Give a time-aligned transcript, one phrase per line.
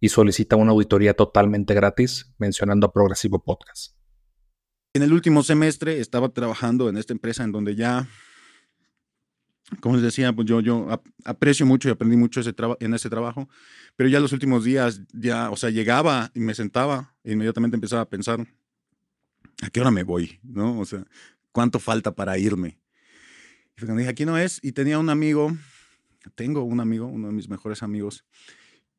[0.00, 3.94] y solicita una auditoría totalmente gratis mencionando a Progresivo Podcast.
[4.94, 8.08] En el último semestre estaba trabajando en esta empresa en donde ya,
[9.80, 10.88] como les decía, pues yo, yo
[11.24, 13.48] aprecio mucho y aprendí mucho ese en ese trabajo,
[13.94, 18.02] pero ya los últimos días, ya, o sea, llegaba y me sentaba e inmediatamente empezaba
[18.02, 18.44] a pensar,
[19.62, 20.40] ¿a qué hora me voy?
[20.42, 20.80] ¿No?
[20.80, 21.04] O sea,
[21.52, 22.80] ¿cuánto falta para irme?
[23.76, 25.56] Y dije, aquí no es, y tenía un amigo,
[26.34, 28.24] tengo un amigo, uno de mis mejores amigos,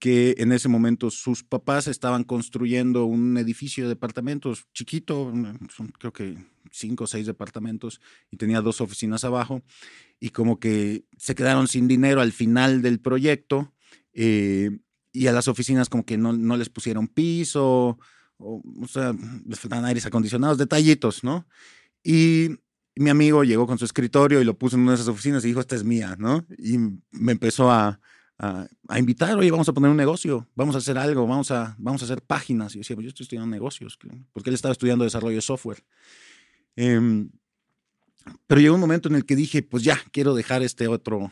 [0.02, 5.32] que en ese momento sus papás estaban construyendo un edificio de departamentos chiquito,
[5.70, 9.62] son creo que cinco o seis departamentos, y tenía dos oficinas abajo,
[10.20, 13.76] y como que se quedaron sin dinero al final del proyecto,
[14.14, 14.72] eh,
[15.14, 18.00] y a las oficinas como que no, no les pusieron piso,
[18.38, 19.14] o, o sea,
[19.46, 21.46] les faltaban aires acondicionados, detallitos, ¿no?
[22.04, 22.50] Y
[22.96, 25.50] mi amigo llegó con su escritorio y lo puso en una de esas oficinas y
[25.50, 26.44] dijo, esta es mía, ¿no?
[26.58, 26.80] Y
[27.12, 28.00] me empezó a,
[28.42, 32.02] a, invitar, oye, vamos a poner un negocio, vamos a hacer algo, vamos a, vamos
[32.02, 32.74] a hacer páginas.
[32.74, 34.00] Y yo decía, pues yo estoy estudiando negocios,
[34.34, 35.84] porque él estaba estudiando desarrollo de software.
[36.76, 37.30] Em,
[38.48, 41.32] pero llegó un momento en el que dije, pues ya, quiero dejar este otro,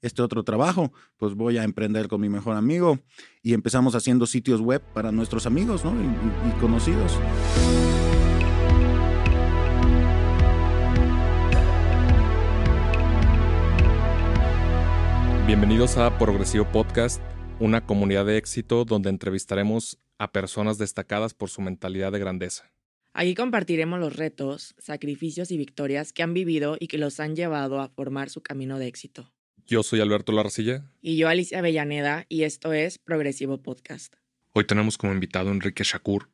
[0.00, 2.98] este otro trabajo, pues voy a emprender con mi mejor amigo
[3.42, 5.92] y empezamos haciendo sitios web para nuestros amigos ¿no?
[5.92, 7.18] y conocidos.
[15.50, 17.20] Bienvenidos a Progresivo Podcast,
[17.58, 22.70] una comunidad de éxito donde entrevistaremos a personas destacadas por su mentalidad de grandeza.
[23.14, 27.80] Aquí compartiremos los retos, sacrificios y victorias que han vivido y que los han llevado
[27.80, 29.32] a formar su camino de éxito.
[29.66, 30.84] Yo soy Alberto Larcilla.
[31.02, 34.14] Y yo Alicia Avellaneda y esto es Progresivo Podcast.
[34.52, 36.30] Hoy tenemos como invitado a Enrique Shakur,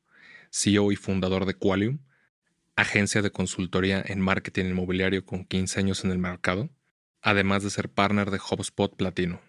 [0.51, 2.01] CEO y fundador de Qualium,
[2.77, 6.69] agencia de consultoría en marketing inmobiliario con 15 años en el mercado
[7.23, 9.41] además de ser partner de HubSpot Platino.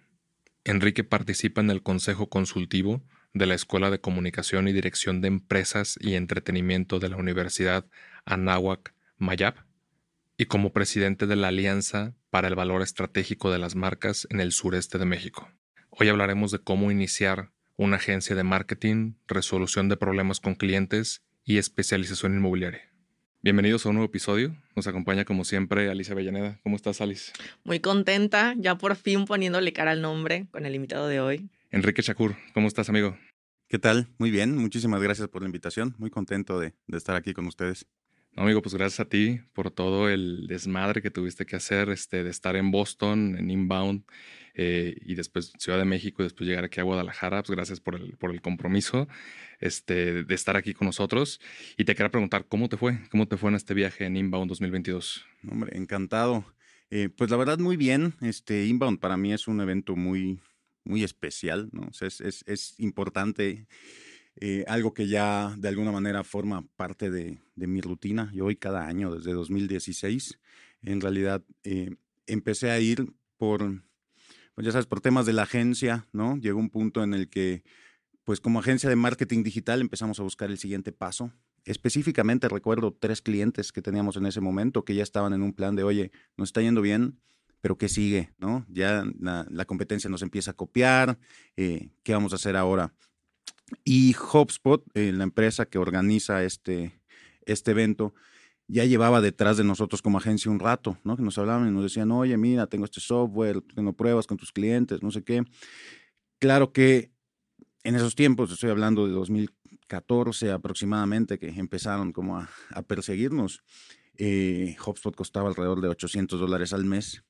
[0.64, 3.02] Enrique participa en el Consejo Consultivo
[3.34, 7.86] de la Escuela de Comunicación y Dirección de Empresas y Entretenimiento de la Universidad
[8.26, 9.66] Anáhuac Mayab
[10.38, 14.52] y como presidente de la Alianza para el Valor Estratégico de las Marcas en el
[14.52, 15.50] sureste de México.
[15.90, 21.58] Hoy hablaremos de cómo iniciar una agencia de marketing, resolución de problemas con clientes y
[21.58, 22.92] especialización inmobiliaria.
[23.44, 24.56] Bienvenidos a un nuevo episodio.
[24.76, 26.60] Nos acompaña como siempre Alicia Avellaneda.
[26.64, 27.32] ¿Cómo estás, Alice?
[27.64, 31.50] Muy contenta, ya por fin poniéndole cara al nombre con el invitado de hoy.
[31.70, 33.16] Enrique Shakur, ¿cómo estás, amigo?
[33.70, 34.08] ¿Qué tal?
[34.18, 35.94] Muy bien, muchísimas gracias por la invitación.
[36.00, 37.86] Muy contento de, de estar aquí con ustedes.
[38.32, 42.24] No, amigo, pues gracias a ti por todo el desmadre que tuviste que hacer, este,
[42.24, 44.04] de estar en Boston, en Inbound,
[44.60, 47.44] eh, y después Ciudad de México y después llegar aquí a Guadalajara.
[47.44, 49.08] Pues gracias por el, por el compromiso
[49.60, 51.40] este, de estar aquí con nosotros.
[51.78, 53.00] Y te quería preguntar, ¿cómo te fue?
[53.12, 55.26] ¿Cómo te fue en este viaje en Inbound 2022?
[55.48, 56.44] Hombre, encantado.
[56.90, 58.16] Eh, pues la verdad, muy bien.
[58.20, 60.40] Este Inbound para mí es un evento muy,
[60.84, 61.90] muy especial, ¿no?
[62.02, 63.68] es, es, es, importante.
[64.40, 68.32] Eh, algo que ya de alguna manera forma parte de, de, mi rutina.
[68.34, 70.40] Yo voy cada año desde 2016.
[70.82, 71.44] En realidad
[72.26, 73.82] empecé a ir por
[74.58, 76.36] pues ya sabes, por temas de la agencia, ¿no?
[76.36, 77.64] Llegó un punto en el que,
[78.24, 81.32] pues como agencia de marketing digital empezamos a buscar el siguiente paso.
[81.64, 85.76] Específicamente recuerdo tres clientes que teníamos en ese momento que ya estaban en un plan
[85.76, 87.20] de, oye, nos está yendo bien,
[87.62, 88.32] pero ¿qué sigue?
[88.40, 88.66] ¿no?
[88.68, 91.20] Ya la, competencia nos empieza a copiar,
[91.56, 92.96] eh, ¿qué vamos a hacer ahora?
[93.84, 97.00] Y HubSpot, eh, la empresa que organiza este,
[97.46, 98.16] este evento,
[98.68, 101.16] ya llevaba detrás de nosotros como agencia un rato, ¿no?
[101.16, 104.52] Que nos hablaban y nos decían, oye, mira, tengo este software, tengo pruebas con tus
[104.52, 105.44] clientes, no sé qué.
[106.40, 107.12] Claro que
[107.84, 112.50] en esos tiempos, estoy hablando de 2014 aproximadamente, que empezaron como a,
[112.86, 113.64] perseguirnos,
[114.18, 117.24] eh, HubSpot costaba alrededor de 800 dólares al mes.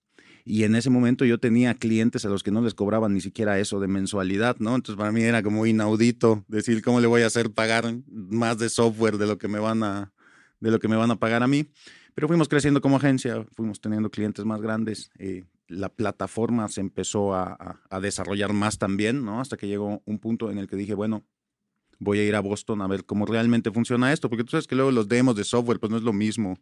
[0.43, 3.59] Y en ese momento yo tenía clientes a los que no les cobraban ni siquiera
[3.59, 4.75] eso de mensualidad, ¿no?
[4.75, 8.69] Entonces para mí era como inaudito decir, ¿cómo le voy a hacer pagar más de
[8.69, 10.13] software de lo que me van a,
[10.59, 11.67] de lo que me van a pagar a mí.
[12.13, 15.11] Pero fuimos creciendo como agencia, fuimos teniendo clientes más grandes.
[15.19, 19.39] Eh, la plataforma se empezó a, desarrollar más también, ¿no?
[19.39, 21.23] Hasta que llegó un punto en el que dije, bueno,
[21.99, 24.75] voy a ir a Boston a ver cómo realmente funciona esto, porque tú sabes que
[24.75, 26.57] luego los demos de software, pues no es lo mismo,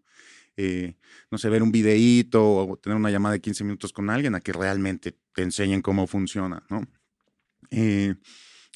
[0.57, 0.95] eh,
[1.31, 4.41] no sé, ver un videíto o tener una llamada de 15 minutos con alguien a
[4.41, 6.87] que realmente te enseñen cómo funciona, ¿no?
[7.71, 8.15] Eh,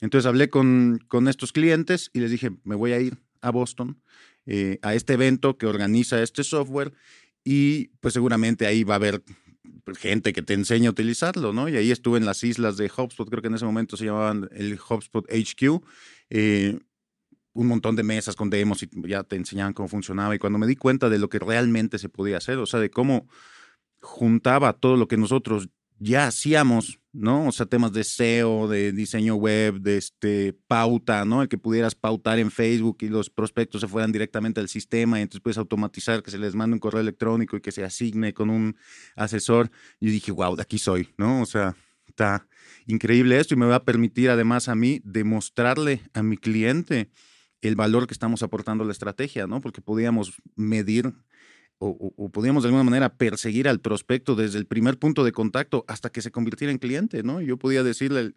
[0.01, 4.01] Entonces hablé con, con estos clientes y les dije, me voy a ir a Boston
[4.51, 6.91] eh, a este evento que organiza este software
[7.43, 9.21] y pues seguramente ahí va a haber
[9.95, 11.69] gente que te enseña a utilizarlo, ¿no?
[11.69, 14.49] Y ahí estuve en las islas de HubSpot, creo que en ese momento se llamaban
[14.51, 15.83] el HubSpot HQ,
[16.31, 16.79] eh,
[17.53, 20.33] un montón de mesas con demos y ya te enseñaban cómo funcionaba.
[20.33, 22.89] Y cuando me di cuenta de lo que realmente se podía hacer, o sea, de
[22.89, 23.27] cómo
[24.01, 25.69] juntaba todo lo que nosotros
[25.99, 27.47] ya hacíamos, ¿no?
[27.47, 31.41] O sea, temas de SEO, de diseño web, de este pauta, ¿no?
[31.41, 35.23] El que pudieras pautar en Facebook y los prospectos se fueran directamente al sistema y
[35.23, 38.49] entonces puedes automatizar que se les mande un correo electrónico y que se asigne con
[38.49, 38.77] un
[39.15, 39.69] asesor.
[39.99, 41.41] Y dije, wow, de aquí soy, ¿no?
[41.41, 41.75] O sea,
[42.07, 42.47] está
[42.87, 47.09] increíble esto y me va a permitir además a mí demostrarle a mi cliente
[47.61, 49.59] el valor que estamos aportando a la estrategia, ¿no?
[49.59, 51.13] Porque podíamos medir
[51.79, 56.09] o, podíamos de alguna manera perseguir al prospecto desde el primer punto de contacto hasta
[56.11, 57.41] que se convirtiera en cliente, ¿no?
[57.41, 58.33] Yo podía decirle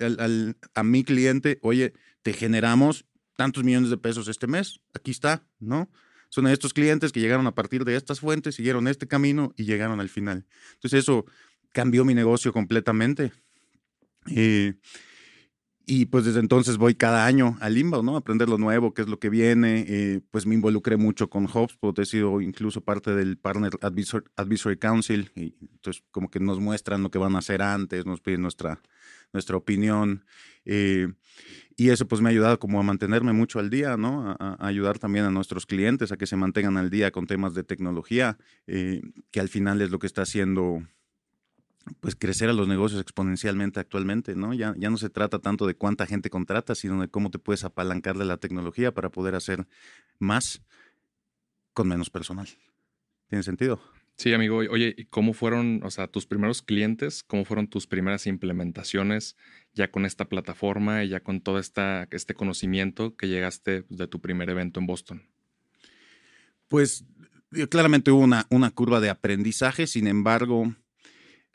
[0.74, 1.92] a mi cliente, oye,
[2.22, 3.04] te generamos
[3.36, 5.90] tantos millones de pesos este mes, aquí está, ¿no?
[6.28, 10.00] Son estos clientes que llegaron a partir de estas fuentes, siguieron este camino y llegaron
[10.00, 10.46] al final.
[10.74, 11.26] Entonces eso
[11.72, 13.32] cambió mi negocio completamente.
[14.28, 14.74] Eh,
[15.86, 18.16] y pues desde entonces voy cada año al Inbound, ¿no?
[18.16, 19.84] Aprender lo nuevo, qué es lo que viene.
[19.88, 25.30] Eh, pues me involucré mucho con HubSpot, he sido incluso parte del Partner Advisory, Council.
[25.34, 28.80] Y entonces como que nos muestran lo que van a hacer antes, nos piden nuestra,
[29.32, 30.24] nuestra opinión.
[30.64, 31.08] Eh,
[31.76, 34.36] y eso pues me ha ayudado como a mantenerme mucho al día, ¿no?
[34.38, 37.64] A, ayudar también a nuestros clientes a que se mantengan al día con temas de
[37.64, 40.82] tecnología, eh, que al final es lo que está haciendo
[42.00, 44.54] pues crecer a los negocios exponencialmente actualmente, ¿no?
[44.54, 47.64] Ya, ya no se trata tanto de cuánta gente contrata, sino de cómo te puedes
[47.64, 49.66] apalancar de la tecnología para poder hacer
[50.18, 50.62] más
[51.72, 52.48] con menos personal.
[53.28, 53.80] ¿Tiene sentido?
[54.16, 54.58] Sí, amigo.
[54.58, 57.22] Oye, ¿y cómo fueron, o sea, tus primeros clientes?
[57.22, 59.36] ¿Cómo fueron tus primeras implementaciones
[59.72, 64.20] ya con esta plataforma y ya con todo esta, este conocimiento que llegaste de tu
[64.20, 65.22] primer evento en Boston?
[66.68, 67.04] Pues
[67.70, 70.74] claramente hubo una, una curva de aprendizaje, sin embargo,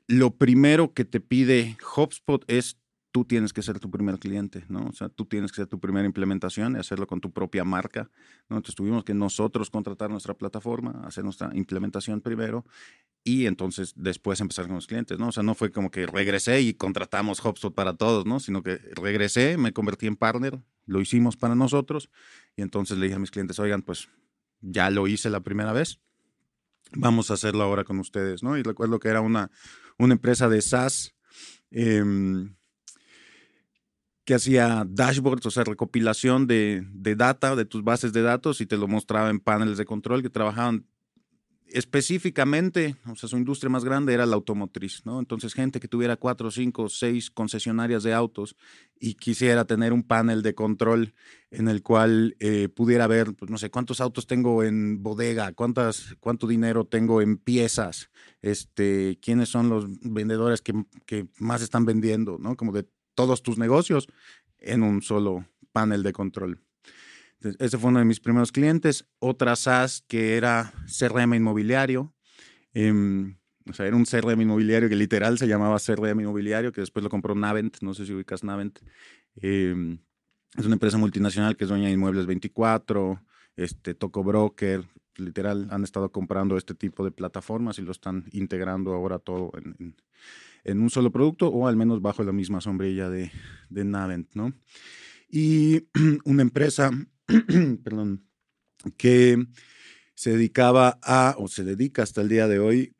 [0.08, 2.78] lo primero que te pide HubSpot es
[3.12, 4.86] tú tienes que ser tu primer cliente, ¿no?
[4.86, 8.12] O sea, tú tienes que ser tu primera implementación y hacerlo con tu propia marca,
[8.48, 8.58] ¿no?
[8.58, 12.66] Entonces tuvimos que nosotros contratar nuestra plataforma, hacer nuestra implementación primero
[13.24, 15.30] y entonces después empezar con los clientes, ¿no?
[15.30, 18.40] O sea, no fue como que regresé y contratamos HubSpot para todos, ¿no?
[18.40, 22.10] Sino que regresé, me convertí en partner, lo hicimos para nosotros
[22.56, 24.10] y entonces le dije a mis clientes, oigan, pues
[24.62, 26.00] ya lo hice la primera vez,
[26.92, 28.58] vamos a hacerlo ahora con ustedes, ¿no?
[28.58, 29.50] Y recuerdo que era una,
[29.98, 31.16] una empresa de SaaS
[31.72, 32.56] em,
[34.26, 38.66] que hacía dashboards, o sea, recopilación de, de, data de tus bases de datos y
[38.66, 40.86] te lo mostraba en paneles de control que trabajaban
[41.70, 45.20] específicamente, o sea, su industria más grande era la automotriz, ¿no?
[45.20, 48.56] Entonces, gente que tuviera cuatro, cinco, seis concesionarias de autos
[49.00, 51.14] y quisiera tener un panel de control
[51.52, 56.16] en el cual eh, pudiera ver, pues no sé, cuántos autos tengo en bodega, cuántas,
[56.20, 58.10] cuánto dinero tengo en piezas,
[58.42, 60.74] este, quiénes son los vendedores que,
[61.06, 62.56] que más están vendiendo, ¿no?
[62.56, 64.08] Como de todos tus negocios
[64.60, 66.62] en un solo panel de control
[67.42, 69.08] ese fue uno de mis primeros clientes.
[69.20, 72.14] Otra SaaS que era CRM inmobiliario.
[72.74, 73.38] Em,
[73.70, 77.10] o sea, era un CRM inmobiliario que literal se llamaba CRM inmobiliario, que después lo
[77.10, 77.78] compró Navent.
[77.82, 78.80] No sé si ubicas Navent.
[79.36, 80.00] Em,
[80.58, 83.22] es una empresa multinacional que es dueña de Inmuebles 24,
[83.56, 84.86] este, Toco Broker.
[85.18, 89.52] Literal, han estado comprando este tipo de plataformas y lo están integrando ahora todo
[90.64, 93.32] en, un solo producto o al menos bajo la misma sombrilla de,
[93.70, 94.54] de Navent, ¿no?
[95.30, 95.88] Y
[96.26, 96.92] una empresa
[97.84, 98.26] perdón,
[98.98, 99.46] que
[100.16, 102.94] se dedicaba a, o se dedica hasta el día de hoy,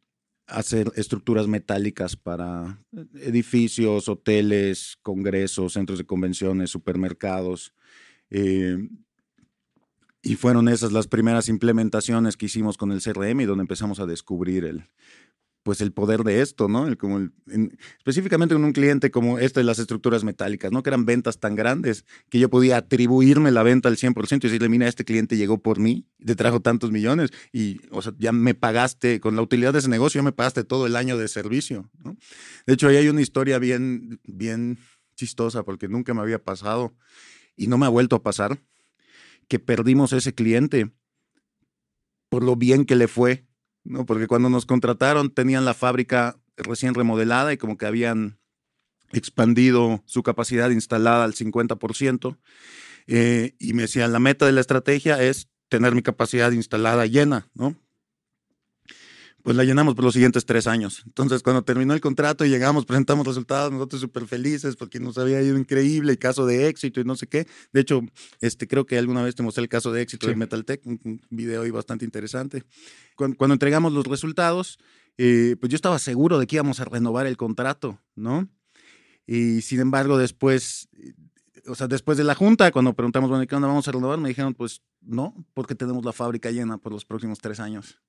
[0.48, 2.82] a hacer estructuras metálicas para
[3.16, 7.74] edificios, hoteles, congresos, centros de convenciones, supermercados.
[8.30, 8.78] Eh,
[10.22, 14.06] y fueron esas las primeras implementaciones que hicimos con el CRM y donde empezamos a
[14.06, 14.90] descubrir el,
[15.68, 16.88] pues el poder de esto, ¿no?
[16.88, 17.28] El, como
[17.98, 20.82] específicamente con un cliente como este de las estructuras metálicas, ¿no?
[20.82, 24.70] Que eran ventas tan grandes que yo podía atribuirme la venta al 100% y decirle,
[24.70, 29.20] mira, este cliente llegó por mí, te trajo tantos millones y, o ya me pagaste,
[29.20, 31.92] con la utilidad de ese negocio, ya me pagaste todo el año de servicio.
[32.66, 34.78] De hecho, ahí hay una historia bien, bien
[35.18, 36.96] chistosa porque nunca me había pasado
[37.58, 38.58] y no me ha vuelto a pasar
[39.50, 40.94] que perdimos ese cliente
[42.30, 43.47] por lo bien que le fue
[43.88, 44.06] ¿no?
[44.06, 48.40] Porque cuando nos contrataron tenían la fábrica recién remodelada y como que habían
[49.12, 52.38] expandido su capacidad instalada al 50%.
[53.08, 57.50] Eh, y me decían, la meta de la estrategia es tener mi capacidad instalada llena,
[57.54, 57.76] ¿no?
[59.48, 61.04] Pues la llenamos por los siguientes tres años.
[61.06, 65.42] Entonces, cuando terminó el contrato y llegamos, presentamos resultados, nosotros súper felices porque nos había
[65.42, 67.48] ido increíble el caso de éxito y no sé qué.
[67.72, 68.02] De hecho,
[68.42, 71.22] este, creo que alguna vez te mostré el caso de éxito de Metaltech, un, un,
[71.30, 72.66] video ahí bastante interesante.
[73.16, 74.80] Cuando, cuando entregamos los resultados,
[75.18, 78.50] eh, pues yo estaba seguro de que íbamos a renovar el contrato, ¿no?
[79.26, 80.90] Y sin embargo, después,
[81.68, 84.20] o sea, después de la junta, cuando preguntamos, bueno, ¿qué onda vamos a renovar?
[84.20, 88.02] Me dijeron, pues no, porque tenemos la fábrica llena por los próximos tres años.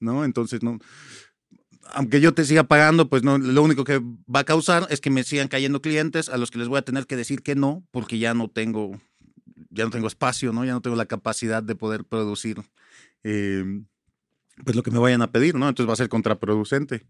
[0.00, 0.24] ¿No?
[0.24, 0.78] Entonces, no,
[1.92, 5.10] aunque yo te siga pagando, pues no, lo único que va a causar es que
[5.10, 7.84] me sigan cayendo clientes a los que les voy a tener que decir que no,
[7.90, 9.00] porque ya no tengo,
[9.70, 10.64] ya no tengo espacio, ¿no?
[10.64, 12.62] Ya no tengo la capacidad de poder producir,
[13.22, 13.86] em,
[14.64, 15.68] pues lo que me vayan a pedir, ¿no?
[15.68, 17.06] Entonces va a ser contraproducente.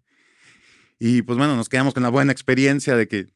[0.98, 3.26] Y pues bueno, nos quedamos con la buena experiencia de que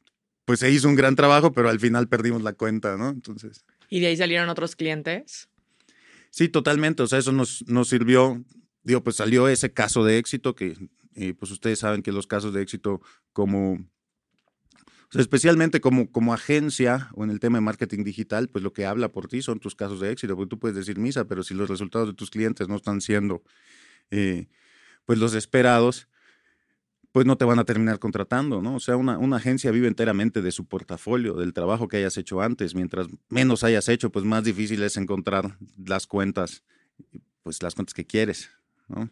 [0.45, 3.11] pues se hizo un gran trabajo, pero al final perdimos la cuenta, ¿no?
[3.11, 3.64] Entonces.
[3.90, 5.49] ¿Y de ahí salieron otros clientes?
[6.30, 7.02] Sí, totalmente.
[7.02, 8.42] O sea, eso nos, nos sirvió
[8.88, 10.75] digo, pues salió ese caso de éxito que,
[11.14, 13.02] eh, pues ustedes saben que los casos de éxito
[13.35, 13.78] como,
[15.12, 19.11] especialmente como, como agencia o en el tema de marketing digital, pues lo que habla
[19.12, 21.68] por ti son tus casos de éxito, porque tú puedes decir misa, pero si los
[21.68, 23.42] resultados de tus clientes no están siendo,
[24.11, 24.49] eh,
[25.04, 26.09] pues los esperados,
[27.12, 28.76] pues no te van a terminar contratando, ¿no?
[28.76, 32.40] O sea, una, una, agencia vive enteramente de su portafolio, del trabajo que hayas hecho
[32.40, 32.75] antes.
[32.75, 36.62] Mientras menos hayas hecho, pues más difícil es encontrar las cuentas,
[37.42, 38.50] pues las cuentas que quieres.
[38.88, 39.11] ¿No?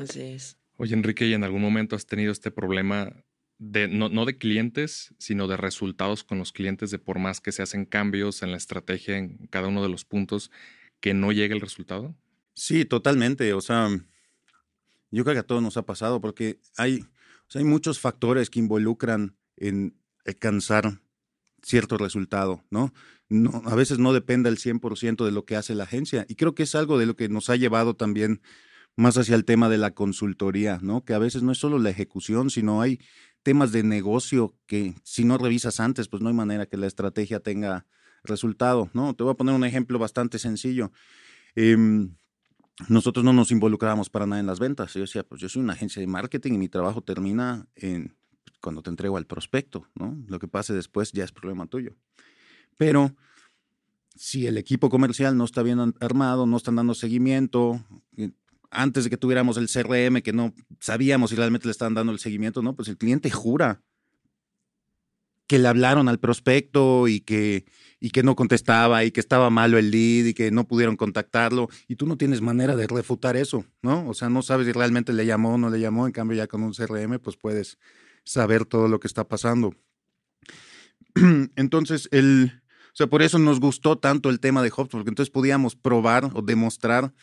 [0.00, 0.58] Así es.
[0.76, 3.12] Oye, Enrique, ¿y en algún momento has tenido este problema
[3.58, 7.50] de no, no, de clientes, sino de resultados con los clientes, de por más que
[7.50, 10.50] se hacen cambios en la estrategia en cada uno de los puntos,
[11.00, 12.14] que no llegue el resultado?
[12.54, 13.52] Sí, totalmente.
[13.54, 13.88] O sea,
[15.10, 18.50] yo creo que a todos nos ha pasado porque hay, o sea, hay muchos factores
[18.50, 21.00] que involucran en alcanzar
[21.62, 22.92] cierto resultado, ¿no?
[23.28, 26.24] no a veces no depende al 100% de lo que hace la agencia.
[26.28, 28.40] Y creo que es algo de lo que nos ha llevado también
[28.98, 31.04] más hacia el tema de la consultoría, ¿no?
[31.04, 32.98] Que a veces no es solo la ejecución, sino hay
[33.44, 37.38] temas de negocio que si no revisas antes, pues no hay manera que la estrategia
[37.38, 37.86] tenga
[38.24, 39.14] resultado, ¿no?
[39.14, 40.90] Te voy a poner un ejemplo bastante sencillo.
[41.54, 42.16] Em,
[42.88, 44.92] nosotros no nos involucrábamos para nada en las ventas.
[44.94, 48.16] Yo decía, pues yo soy una agencia de marketing y mi trabajo termina en
[48.60, 50.20] cuando te entrego al prospecto, ¿no?
[50.26, 51.94] Lo que pase después ya es problema tuyo.
[52.76, 53.14] Pero
[54.16, 57.80] si el equipo comercial no está bien armado, no están dando seguimiento,
[58.16, 58.32] eh,
[58.70, 62.18] antes de que tuviéramos el CRM, que no sabíamos si realmente le estaban dando el
[62.18, 62.74] seguimiento, ¿no?
[62.74, 63.82] Pues el cliente jura
[65.46, 67.64] que le hablaron al prospecto y que,
[68.00, 71.70] y que no contestaba y que estaba malo el lead y que no pudieron contactarlo
[71.88, 74.06] y tú no tienes manera de refutar eso, ¿no?
[74.08, 76.46] O sea, no sabes si realmente le llamó o no le llamó, en cambio ya
[76.46, 77.78] con un CRM pues puedes
[78.24, 79.74] saber todo lo que está pasando.
[81.56, 85.30] Entonces, el, o sea, por eso nos gustó tanto el tema de HubSpot, porque entonces
[85.30, 87.14] podíamos probar o demostrar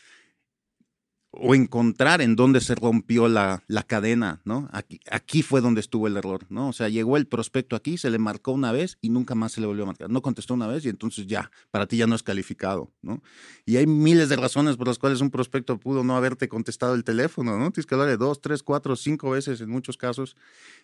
[1.37, 4.69] o encontrar en dónde se rompió la, la, cadena, ¿no?
[4.71, 6.69] Aquí, aquí fue donde estuvo el error, ¿no?
[6.69, 9.61] O sea, llegó el prospecto aquí, se le marcó una vez y nunca más se
[9.61, 10.09] le volvió a marcar.
[10.09, 13.21] No contestó una vez y entonces ya, para ti ya no es calificado, ¿no?
[13.65, 17.03] Y hay miles de razones por las cuales un prospecto pudo no haberte contestado el
[17.03, 17.71] teléfono, ¿no?
[17.71, 20.35] Tienes que hablar de dos, tres, cuatro, cinco veces en muchos casos.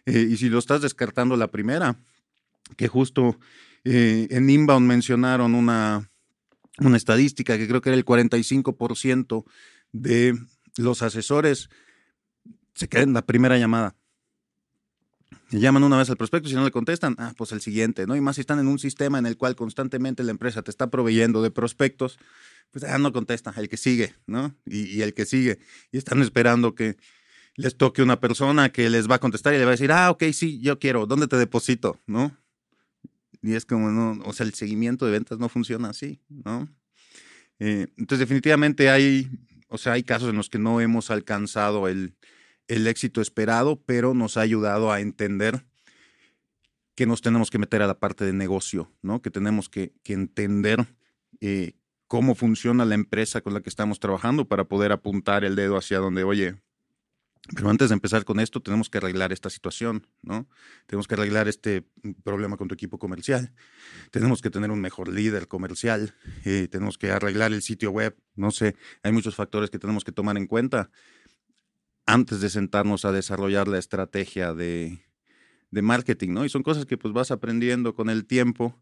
[0.06, 1.98] Eh, y si lo estás descartando la primera,
[2.76, 3.38] que justo
[3.84, 6.10] eh, en Inbound mencionaron una,
[6.80, 9.46] una estadística que creo que era el 45%
[9.92, 10.38] de
[10.78, 11.70] los asesores
[12.74, 13.96] se quedan en la primera llamada.
[15.52, 18.16] Llaman una vez al prospecto, si no le contestan, ah, pues el siguiente, ¿no?
[18.16, 20.90] Y más si están en un sistema en el cual constantemente la empresa te está
[20.90, 22.20] proveyendo de prospectos,
[22.72, 24.56] pues ah, no contesta, el que sigue, ¿no?
[24.66, 25.60] Y, y, el que sigue.
[25.92, 26.96] Y están esperando que
[27.56, 30.10] les toque una persona que les va a contestar y le va a decir, ah,
[30.12, 32.00] ok, sí, yo quiero, ¿dónde te deposito?
[32.08, 32.38] ¿No?
[33.42, 36.70] Y es como, no, o sea, el seguimiento de ventas no funciona así, ¿no?
[37.60, 39.28] Eh, entonces, definitivamente hay
[39.72, 42.14] o sea, hay casos en los que no hemos alcanzado el,
[42.68, 45.66] éxito esperado, pero nos ha ayudado a entender
[46.94, 49.22] que nos tenemos que meter a la parte de negocio, ¿no?
[49.22, 50.88] Que tenemos que, entender
[51.40, 51.74] eh,
[52.08, 56.00] cómo funciona la empresa con la que estamos trabajando para poder apuntar el dedo hacia
[56.00, 56.62] donde, oye,
[57.56, 60.48] pero antes de empezar con esto, tenemos que arreglar esta situación, ¿no?
[60.86, 61.84] Tenemos que arreglar este
[62.24, 63.52] problema con tu equipo comercial.
[64.12, 66.14] Tenemos que tener un mejor líder comercial.
[66.46, 68.16] Eh, tenemos que arreglar el sitio web.
[68.36, 70.92] No sé, hay muchos factores que tenemos que tomar en cuenta
[72.06, 75.04] antes de sentarnos a desarrollar la estrategia de,
[75.72, 76.46] de marketing, ¿no?
[76.46, 78.82] Y son cosas que pues vas aprendiendo con el tiempo.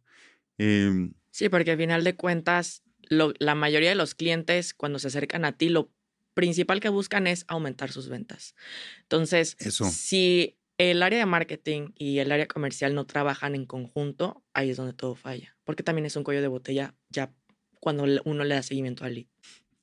[0.57, 5.45] Em, sí, porque al final de cuentas, la mayoría de los clientes cuando se acercan
[5.45, 5.91] a ti lo
[6.39, 8.55] principal que buscan es aumentar sus ventas.
[9.01, 9.57] Entonces,
[9.91, 14.77] si el área de marketing y el área comercial no trabajan en conjunto, ahí es
[14.77, 17.33] donde todo falla, porque también es un cuello de botella ya
[17.81, 19.25] cuando uno le da seguimiento al lead.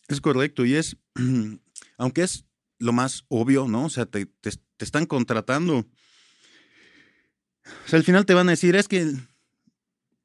[0.09, 0.97] Es correcto y es,
[1.99, 2.47] aunque es
[2.79, 3.85] lo más obvio, ¿no?
[3.85, 5.81] O sea, te, te, están contratando.
[5.81, 5.87] O
[7.85, 9.13] sea, al final te van a decir, es que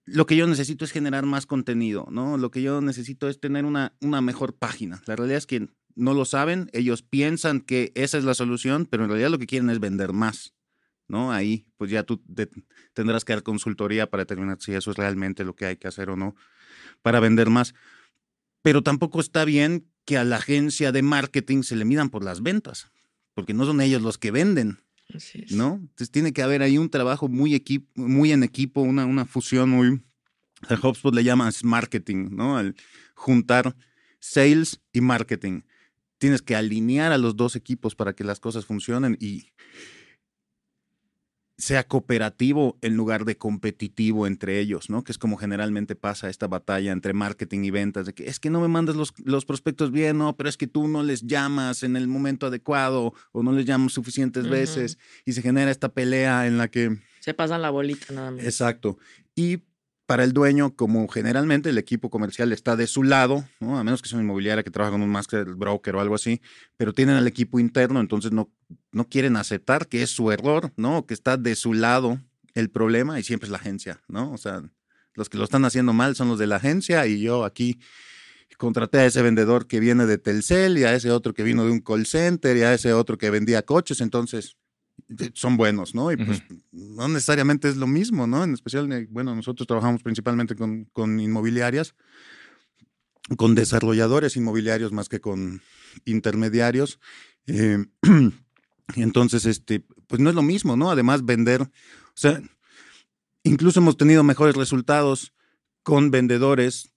[0.05, 2.38] lo que yo necesito es generar más contenido, ¿no?
[2.38, 5.01] Lo que yo necesito es tener una, una mejor página.
[5.05, 9.03] La realidad es que no lo saben, ellos piensan que esa es la solución, pero
[9.03, 10.53] en realidad lo que quieren es vender más,
[11.07, 11.31] ¿no?
[11.31, 12.21] Ahí, pues ya tú
[12.93, 16.10] tendrás que dar consultoría para determinar si eso es realmente lo que hay que hacer
[16.10, 16.36] o no
[17.01, 17.74] para vender más.
[18.62, 22.41] Pero tampoco está bien que a la agencia de marketing se le midan por las
[22.41, 22.91] ventas,
[23.33, 24.79] porque no son ellos los que venden,
[25.51, 25.75] ¿no?
[25.75, 27.63] Entonces tiene que haber ahí un trabajo muy,
[27.95, 30.01] muy en equipo, una, una fusión muy...
[30.69, 32.55] A HubSpot le llaman marketing, ¿no?
[32.55, 32.75] Al
[33.15, 33.75] juntar
[34.19, 35.62] sales y marketing.
[36.21, 39.47] Tienes que alinear a los dos equipos para que las cosas funcionen y
[41.57, 45.03] sea cooperativo en lugar de competitivo entre ellos, ¿no?
[45.03, 48.51] Que es como generalmente pasa esta batalla entre marketing y ventas, de que es que
[48.51, 51.81] no me mandas los, los prospectos bien, no, pero es que tú no les llamas
[51.81, 56.45] en el momento adecuado o no les llamas suficientes veces y se genera esta pelea
[56.45, 56.99] en la que...
[57.19, 58.43] Se pasan la bolita nada más.
[58.43, 58.99] Exacto.
[59.35, 59.63] Y
[60.12, 64.10] para el dueño, como generalmente el equipo comercial está de su lado, a menos que
[64.10, 66.41] sea una inmobiliaria que trabaja con un master broker o algo así,
[66.75, 68.51] pero tienen al equipo interno, entonces no,
[68.91, 71.06] no quieren aceptar que es su error, ¿no?
[71.06, 72.20] que está de su lado
[72.56, 74.34] el problema y siempre es la agencia, ¿no?
[74.34, 74.62] O sea,
[75.13, 77.80] los que lo están haciendo mal son los de la agencia y yo aquí
[78.58, 81.72] contraté a ese vendedor que viene de Telcel y a ese otro que vino de
[81.72, 84.58] un call center y a ese otro que vendía coches, entonces
[85.34, 86.12] son buenos, ¿no?
[86.12, 88.44] Y pues no necesariamente es lo mismo, ¿no?
[88.44, 91.96] En especial, eh, bueno, nosotros trabajamos principalmente con, con inmobiliarias,
[93.38, 95.62] con desarrolladores inmobiliarios más que con
[96.06, 97.00] intermediarios.
[97.48, 97.86] Eh,
[98.96, 100.91] y entonces, este, pues no es lo mismo, ¿no?
[100.91, 101.70] Además, vender, o
[102.15, 102.41] sea,
[103.44, 105.34] incluso hemos tenido mejores resultados
[105.84, 106.90] con vendedores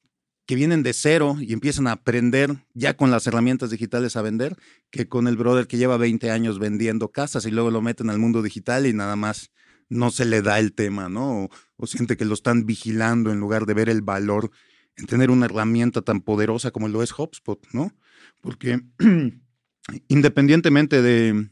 [0.46, 4.56] que vienen de cero y empiezan a aprender ya con las herramientas digitales a vender,
[4.90, 8.18] que con el brother que lleva 20 años vendiendo casas y luego lo meten al
[8.18, 9.50] mundo digital y nada más
[9.88, 11.48] no se le da el tema, ¿no?
[11.76, 14.50] O, siente que lo están vigilando en lugar de ver el valor
[14.96, 17.92] en tener una herramienta tan poderosa como lo es HubSpot, ¿no?
[18.40, 18.80] Porque
[20.08, 21.50] independientemente de,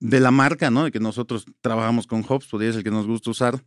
[0.00, 0.84] de la marca, ¿no?
[0.84, 3.64] De que nosotros trabajamos con HubSpot y es el que nos gusta usar,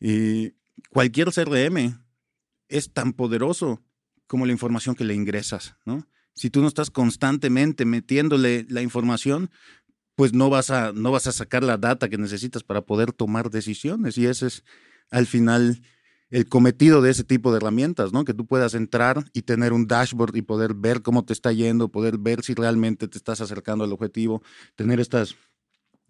[0.00, 0.52] y
[0.90, 1.98] cualquier CRM
[2.68, 3.82] es tan poderoso
[4.26, 6.06] como la información que le ingresas, ¿no?
[6.34, 9.50] Si tú no estás constantemente metiéndole la información,
[10.14, 13.50] pues no vas a, no vas a sacar la data que necesitas para poder tomar
[13.50, 14.18] decisiones.
[14.18, 14.64] Y ese es
[15.10, 15.82] al final
[16.30, 18.24] el cometido de ese tipo de herramientas, ¿no?
[18.24, 21.88] Que tú puedas entrar y tener un dashboard y poder ver cómo te está yendo,
[21.88, 24.42] poder ver si realmente te estás acercando al objetivo,
[24.76, 25.36] tener estas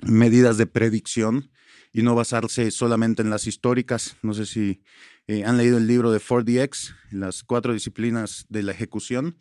[0.02, 1.50] medidas de predicción
[1.92, 4.16] y no basarse solamente en las históricas.
[4.22, 4.82] No sé si
[5.26, 9.36] eh, han leído el libro de 4DX, las cuatro disciplinas de la ejecución.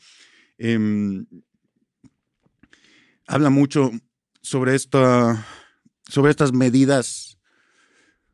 [0.57, 1.25] Em,
[3.27, 3.91] habla mucho
[4.41, 5.45] sobre, esta,
[6.07, 7.37] sobre estas medidas.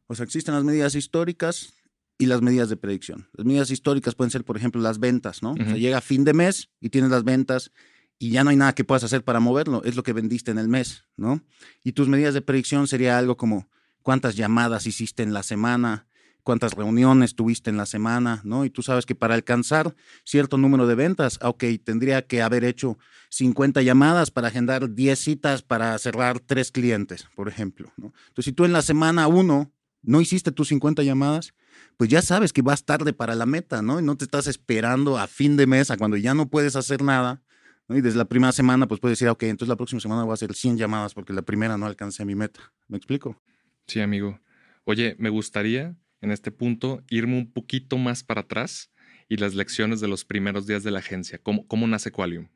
[0.07, 1.73] O sea, existen las medidas históricas
[2.17, 3.27] y las medidas de predicción.
[3.33, 5.53] Las medidas históricas pueden ser, por ejemplo, las ventas, ¿no?
[5.53, 7.71] O sea, llega fin de mes y tienes las ventas
[8.19, 10.57] y ya no hay nada que puedas hacer para moverlo, es lo que vendiste en
[10.57, 11.43] el mes, ¿no?
[11.83, 13.69] Y tus medidas de predicción sería algo como
[14.03, 16.05] cuántas llamadas hiciste en la semana,
[16.43, 18.65] cuántas reuniones tuviste en la semana, ¿no?
[18.65, 22.63] Y tú sabes que para alcanzar cierto número de ventas, ah, ok, tendría que haber
[22.65, 22.97] hecho
[23.29, 27.91] 50 llamadas para agendar 10 citas para cerrar tres clientes, por ejemplo.
[27.97, 29.71] Entonces, si tú en la semana 1
[30.03, 31.53] no hiciste tus 50 llamadas,
[31.97, 33.99] pues ya sabes que vas tarde para la meta, ¿no?
[33.99, 37.01] Y no te estás esperando a fin de mes, a cuando ya no puedes hacer
[37.01, 37.41] nada.
[37.89, 40.33] Y desde la primera semana, pues puedes decir, ok, entonces la próxima semana voy a
[40.35, 42.73] hacer 100 llamadas porque la primera no alcancé mi meta.
[42.87, 43.41] ¿Me explico?
[43.87, 44.39] Sí, amigo.
[44.85, 48.91] Oye, me gustaría en este punto irme un poquito más para atrás
[49.29, 51.39] y las lecciones de los primeros días de la agencia.
[51.41, 52.47] ¿Cómo, nace Qualium?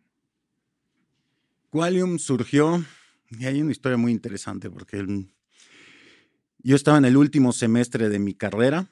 [1.69, 2.83] Qualium surgió,
[3.29, 5.05] y hay una historia muy interesante, porque
[6.59, 8.87] yo estaba en el último semestre de mi carrera,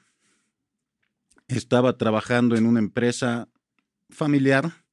[1.48, 3.48] estaba trabajando en una empresa
[4.10, 4.84] familiar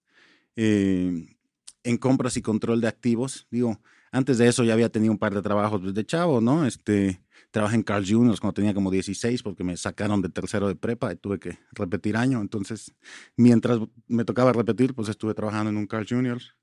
[0.55, 1.35] eh,
[1.83, 3.47] en compras y control de activos.
[3.49, 6.65] Digo, antes de eso ya había tenido un par de trabajos desde chavo, ¿no?
[6.65, 7.21] Este,
[7.53, 11.13] trabajé en Carl Juniors cuando tenía como 16 porque me sacaron de tercero de prepa
[11.13, 12.41] y tuve que repetir año.
[12.41, 12.95] Entonces,
[13.37, 16.55] mientras me tocaba repetir, pues estuve trabajando en un Carl Juniors.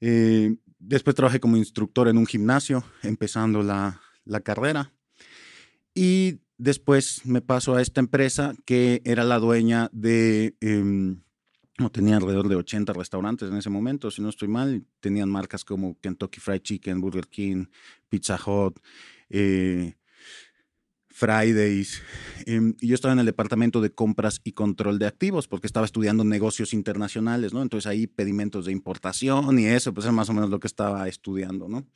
[0.00, 4.92] Eh, después trabajé como instructor en un gimnasio, empezando la, la carrera.
[5.94, 10.56] Y después me paso a esta empresa que era la dueña de...
[10.60, 11.22] Em,
[11.78, 14.84] no tenía alrededor de 80 restaurantes en ese momento, si no estoy mal.
[14.98, 17.66] Tenían marcas como Kentucky Fried Chicken, Burger King,
[18.08, 18.78] Pizza Hut,
[19.30, 19.94] eh,
[21.20, 22.02] Fridays.
[22.46, 25.84] Em, y yo estaba en el departamento de compras y control de activos porque estaba
[25.84, 27.60] estudiando negocios internacionales, ¿no?
[27.60, 31.06] Entonces ahí pedimentos de importación y eso, pues es más o menos lo que estaba
[31.08, 31.86] estudiando, ¿no?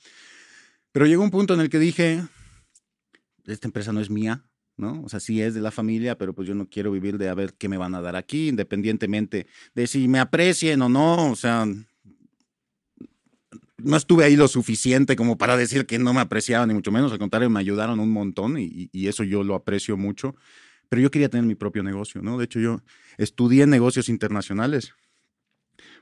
[0.93, 2.23] Pero llegó un punto en el que dije,
[3.47, 4.45] esta empresa no es mía,
[4.77, 5.03] ¿no?
[5.03, 7.35] O sea, sí es de la familia, pero pues yo no quiero vivir de a
[7.35, 11.37] ver qué me van a dar aquí, independientemente de si me aprecien o no, o
[11.37, 11.67] sea,
[13.79, 17.13] no estuve ahí lo suficiente como para decir que no me apreciaban, ni mucho menos,
[17.13, 20.37] al contrario, me ayudaron un montón y, eso yo lo aprecio mucho,
[20.89, 22.39] pero yo quería tener mi propio negocio, ¿no?
[22.39, 22.81] De hecho, yo
[23.19, 24.93] estudié negocios internacionales.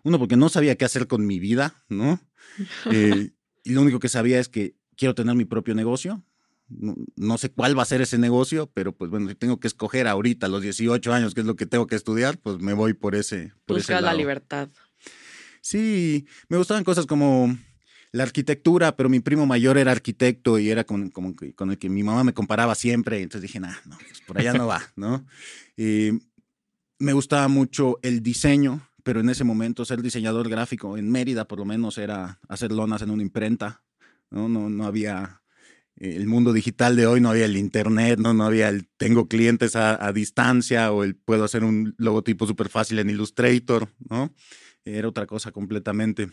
[0.02, 2.20] Uno, porque no sabía qué hacer con mi vida, ¿no?
[2.90, 3.30] Eh,
[3.64, 6.22] y lo único que sabía es que quiero tener mi propio negocio.
[6.68, 10.08] No, sé cuál va a ser ese negocio, pero pues bueno, si tengo que escoger
[10.08, 12.94] ahorita, a los 18 años, qué es lo que tengo que estudiar, pues me voy
[12.94, 13.52] por ese.
[13.66, 14.68] Por la libertad.
[15.62, 17.56] Sí, me gustaban cosas como
[18.10, 21.88] la arquitectura, pero mi primo mayor era arquitecto y era con, como con el que
[21.88, 23.22] mi mamá me comparaba siempre.
[23.22, 25.24] Entonces dije, nah, no, pues por allá no va, ¿no?
[25.76, 26.10] Y
[26.98, 31.60] me gustaba mucho el diseño, pero en ese momento ser diseñador gráfico en Mérida, por
[31.60, 33.82] lo menos, era hacer lonas en una imprenta,
[34.30, 34.48] ¿no?
[34.48, 35.42] No, no había
[35.96, 39.76] el mundo digital de hoy, no había el internet, no, no había el tengo clientes
[39.76, 44.34] a, a distancia o el puedo hacer un logotipo súper fácil en Illustrator, ¿no?
[44.84, 46.30] Era otra cosa completamente.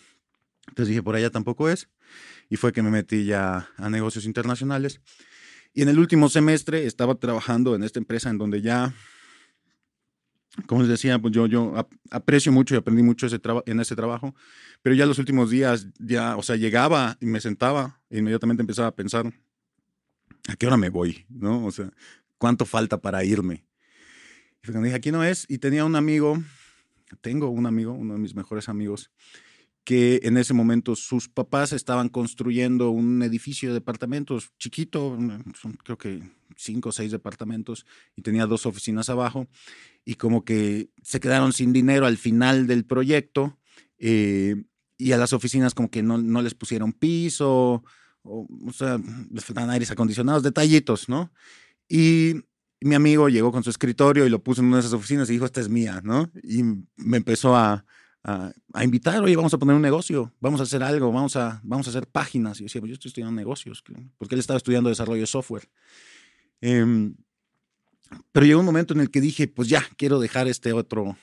[0.68, 1.90] Entonces dije, por allá tampoco es.
[2.50, 5.02] Y fue que me metí ya a negocios internacionales.
[5.74, 8.94] Y en el último semestre estaba trabajando en esta empresa en donde ya,
[10.66, 11.74] como les decía, pues yo, yo
[12.10, 13.28] aprecio mucho y aprendí mucho
[13.66, 14.36] en ese trabajo.
[14.82, 18.88] Pero ya los últimos días, ya, o sea, llegaba y me sentaba e inmediatamente empezaba
[18.88, 19.32] a pensar,
[20.48, 21.26] ¿a qué hora me voy?
[21.30, 21.66] ¿No?
[21.66, 21.92] O sea,
[22.38, 23.66] ¿cuánto falta para irme?
[24.68, 25.46] Y dije, aquí no es.
[25.48, 26.44] Y tenía un amigo,
[27.18, 29.12] tengo un amigo, uno de mis mejores amigos,
[29.84, 35.18] que en ese momento sus papás estaban construyendo un edificio de departamentos chiquito,
[35.60, 36.22] son creo que
[36.56, 39.48] cinco o seis departamentos, y tenía dos oficinas abajo,
[40.06, 43.58] y como que se quedaron sin dinero al final del proyecto,
[43.98, 44.64] eh,
[44.98, 47.84] y a las oficinas como que no, no les pusieron piso,
[48.22, 49.00] o, o sea,
[49.32, 51.32] les faltaban aires acondicionados, detallitos, ¿no?
[51.88, 52.36] Y
[52.82, 55.34] mi amigo llegó con su escritorio y lo puso en una de esas oficinas y
[55.34, 56.32] dijo, esta es mía, ¿no?
[56.44, 56.64] Y
[56.96, 57.86] me empezó a,
[58.24, 61.88] a, invitar, oye, vamos a poner un negocio, vamos a hacer algo, vamos a, vamos
[61.88, 62.58] a hacer páginas.
[62.58, 63.84] Y yo decía, pues yo estoy estudiando negocios,
[64.18, 65.70] porque él estaba estudiando desarrollo de software.
[66.62, 67.16] Em,
[68.32, 71.18] pero llegó un momento en el que dije, pues ya, quiero dejar este otro,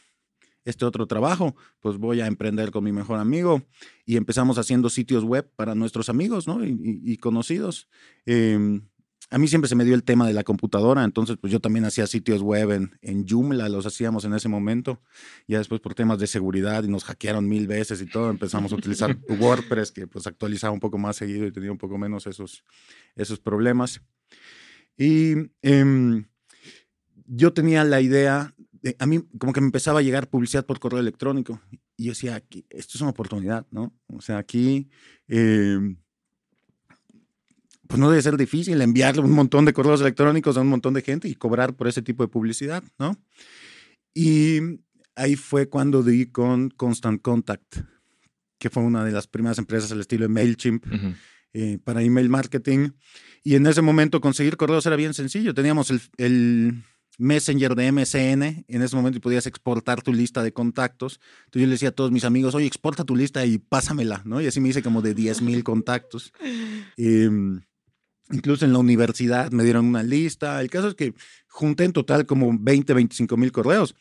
[0.65, 3.63] este otro trabajo, pues voy a emprender con mi mejor amigo
[4.05, 6.65] y empezamos haciendo sitios web para nuestros amigos ¿no?
[6.65, 7.89] y, conocidos.
[8.25, 8.81] Eh,
[9.29, 11.85] a mí siempre se me dio el tema de la computadora, entonces pues yo también
[11.85, 15.01] hacía sitios web en, en Joomla, los hacíamos en ese momento.
[15.49, 18.77] Ya después por temas de seguridad y nos hackearon mil veces y todo, empezamos a
[18.77, 22.63] utilizar WordPress, que pues actualizaba un poco más seguido y tenía un poco menos esos,
[23.17, 24.01] esos problemas.
[24.97, 26.27] Y em,
[27.27, 30.79] yo tenía la idea, de, a mí como que me empezaba a llegar publicidad por
[30.79, 31.61] correo electrónico
[31.97, 33.93] y yo decía, esto es una oportunidad, ¿no?
[34.07, 34.89] O sea, aquí...
[35.27, 35.97] Em,
[37.87, 41.03] pues no debe ser difícil enviarle un montón de correos electrónicos a un montón de
[41.03, 43.17] gente y cobrar por ese tipo de publicidad, ¿no?
[44.15, 44.61] Y
[45.15, 47.79] ahí fue cuando di con Constant Contact,
[48.59, 50.87] que fue una de las primeras empresas al estilo de MailChimp
[51.53, 52.91] eh, para email marketing.
[53.43, 55.55] Y en ese momento conseguir correos era bien sencillo.
[55.55, 56.83] Teníamos el, el
[57.19, 61.21] Messenger de MSN en ese momento y podías exportar tu lista de contactos.
[61.47, 64.41] Entonces yo le decía a todos mis amigos, oye, exporta tu lista y pásamela, ¿no?
[64.41, 66.33] Y así me hice como de 10 mil contactos.
[66.97, 67.61] Em,
[68.31, 70.61] Incluso en la universidad me dieron una lista.
[70.61, 71.15] El caso es que
[71.49, 73.95] junté en total como 20, 25 mil correos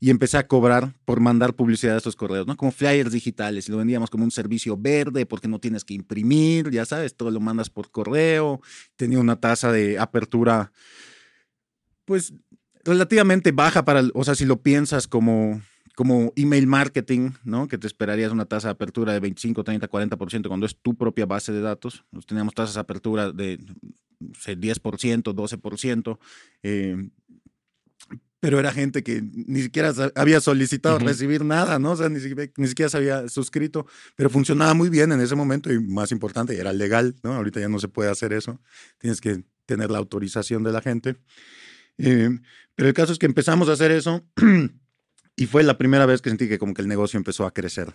[0.00, 2.56] y empecé a cobrar por mandar publicidad a estos correos, ¿no?
[2.56, 3.68] Como flyers digitales.
[3.68, 7.40] Lo vendíamos como un servicio verde porque no tienes que imprimir, ya sabes, todo lo
[7.40, 8.60] mandas por correo.
[8.96, 10.72] Tenía una tasa de apertura,
[12.04, 12.34] pues
[12.84, 15.62] relativamente baja para, o sea, si lo piensas como
[15.94, 17.68] como email marketing, ¿no?
[17.68, 21.26] Que te esperarías una tasa de apertura de 25, 30, 40% cuando es tu propia
[21.26, 22.04] base de datos.
[22.10, 23.58] Nos teníamos tasas de apertura de
[24.20, 26.18] 10%, 12%.
[26.62, 27.10] Eh,
[28.40, 31.92] pero era gente que ni siquiera había solicitado recibir nada, ¿no?
[31.92, 35.34] O sea, ni siquiera, ni siquiera se había suscrito, pero funcionaba muy bien en ese
[35.34, 37.32] momento y más importante, era legal, ¿no?
[37.32, 38.60] Ahorita ya no se puede hacer eso,
[38.98, 41.16] tienes que tener la autorización de la gente.
[41.96, 42.28] Eh,
[42.74, 44.22] pero el caso es que empezamos a hacer eso
[45.36, 47.94] Y fue la primera vez que sentí que como que el negocio empezó a crecer.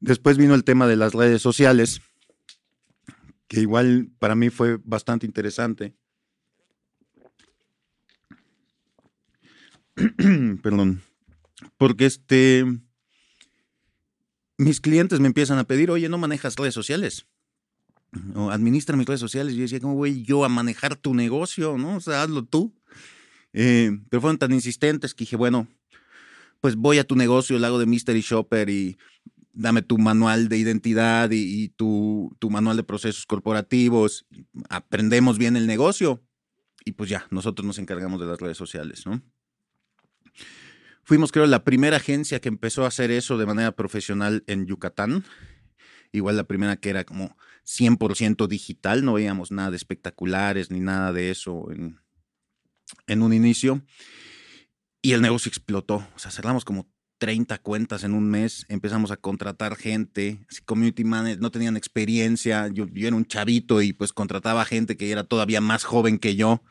[0.00, 2.00] Después vino el tema de las redes sociales,
[3.48, 5.96] que igual para mí fue bastante interesante.
[10.62, 11.02] Perdón.
[11.76, 12.64] Porque este
[14.56, 17.26] mis clientes me empiezan a pedir, oye, ¿no manejas redes sociales?
[18.34, 19.52] o administra mis redes sociales.
[19.52, 21.76] Y yo decía, ¿cómo voy yo a manejar tu negocio?
[21.78, 21.96] ¿No?
[21.96, 22.74] O sea, hazlo tú.
[23.52, 25.68] Eh, pero fueron tan insistentes que dije, bueno,
[26.60, 28.98] pues voy a tu negocio, el hago de Mystery Shopper y
[29.52, 34.26] dame tu manual de identidad y, tu, tu, manual de procesos corporativos,
[34.68, 36.22] aprendemos bien el negocio
[36.84, 39.22] y pues ya, nosotros nos encargamos de las redes sociales, ¿no?
[41.02, 45.24] Fuimos, creo, la primera agencia que empezó a hacer eso de manera profesional en Yucatán.
[46.12, 51.12] Igual la primera que era como 100% digital, no veíamos nada de espectaculares ni nada
[51.14, 51.98] de eso en,
[53.06, 53.82] en un inicio.
[55.02, 56.06] Y el negocio explotó.
[56.14, 61.04] O sea, cerramos como 30 cuentas en un mes, empezamos a contratar gente, así community
[61.04, 65.24] managers, no tenían experiencia, yo, yo, era un chavito y pues contrataba gente que era
[65.24, 66.62] todavía más joven que yo,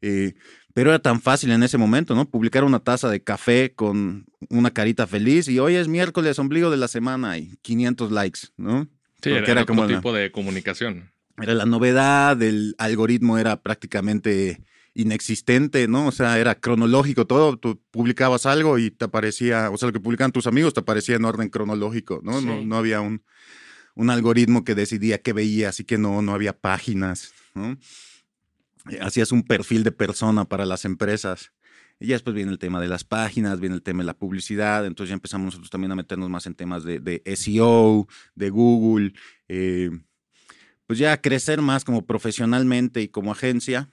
[0.00, 0.34] eh,
[0.72, 2.30] pero era tan fácil en ese momento, ¿no?
[2.30, 6.76] Publicar una taza de café con una carita feliz y hoy es miércoles, ombligo de
[6.76, 8.86] la semana y 500 likes, ¿no?
[9.20, 11.10] Sí, era, como otro tipo de comunicación.
[11.40, 14.60] Era la novedad, el algoritmo era prácticamente
[14.98, 16.08] inexistente, ¿no?
[16.08, 20.00] O sea, era cronológico todo, tú publicabas algo y te aparecía, o sea, lo que
[20.00, 22.40] publicaban tus amigos te aparecía en orden cronológico, ¿no?
[22.40, 23.22] No, no, había un,
[23.94, 27.78] un, algoritmo que decidía qué veías y que no, no había páginas, ¿no?
[28.90, 31.52] Eh, hacías un perfil de persona para las empresas.
[32.00, 34.84] Y ya después viene el tema de las páginas, viene el tema de la publicidad,
[34.84, 39.12] entonces ya empezamos nosotros también a meternos más en temas de, de SEO, de Google,
[39.46, 39.90] eh,
[40.88, 43.92] pues ya a crecer más como profesionalmente y como agencia.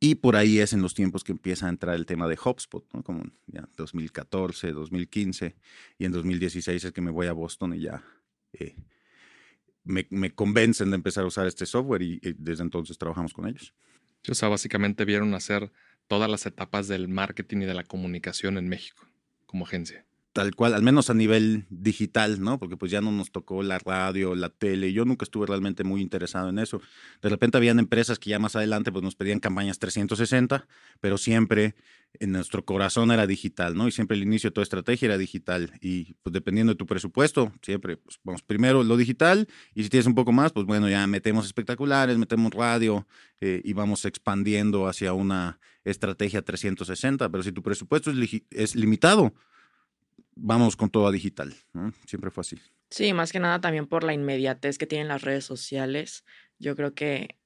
[0.00, 2.84] Y por ahí es en los tiempos que empieza a entrar el tema de HubSpot,
[2.92, 3.02] ¿no?
[3.02, 5.54] como ya 2014, 2015,
[5.98, 8.04] y en 2016 es que me voy a Boston y ya
[8.52, 8.76] eh,
[9.84, 13.72] me, convencen de empezar a usar este software y, desde entonces trabajamos con ellos.
[14.28, 15.70] O sea, básicamente vieron hacer
[16.06, 19.06] todas las etapas del marketing y de la comunicación en México
[19.46, 22.58] como agencia tal cual, al menos a nivel digital, ¿no?
[22.58, 26.00] Porque pues ya no nos tocó la radio, la tele, yo nunca estuve realmente muy
[26.00, 26.82] interesado en eso.
[27.22, 30.66] De repente habían empresas que ya más adelante pues nos pedían campañas 360,
[31.00, 31.76] pero siempre
[32.18, 33.86] en nuestro corazón era digital, ¿no?
[33.86, 37.52] Y siempre el inicio de toda estrategia era digital y pues dependiendo de tu presupuesto,
[37.62, 41.06] siempre pues vamos primero lo digital y si tienes un poco más, pues bueno, ya
[41.06, 43.06] metemos espectaculares, metemos radio
[43.40, 49.32] eh, y vamos expandiendo hacia una estrategia 360, pero si tu presupuesto es, es limitado,
[50.36, 51.54] vamos con todo a digital.
[52.06, 52.56] Siempre fue así.
[52.90, 56.24] Sí, más que nada también por la inmediatez que tienen las redes sociales.
[56.58, 57.38] Yo creo que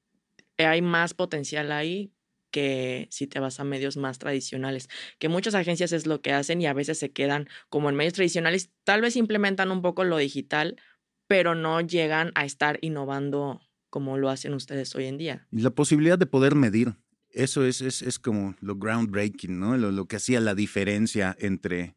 [0.58, 2.12] hay más potencial ahí
[2.50, 6.60] que si te vas a medios más tradicionales, que muchas agencias es lo que hacen
[6.60, 10.16] y a veces se quedan como en medios tradicionales, tal vez implementan un poco lo
[10.16, 10.76] digital,
[11.26, 15.46] pero no llegan a estar innovando como lo hacen ustedes hoy en día.
[15.50, 16.94] Y la posibilidad de poder medir,
[17.30, 19.76] eso es, es, es como lo groundbreaking, ¿no?
[19.76, 21.96] Lo, lo que hacía la diferencia entre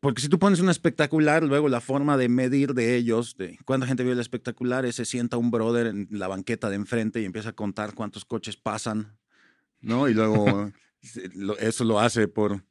[0.00, 3.86] porque si tú pones un espectacular, luego la forma de medir de ellos, de cuánta
[3.86, 7.24] gente vio el espectacular, es se sienta un brother en la banqueta de enfrente y
[7.24, 9.16] empieza a contar cuántos coches pasan,
[9.80, 10.08] ¿no?
[10.08, 10.70] Y luego
[11.60, 12.64] eso lo hace por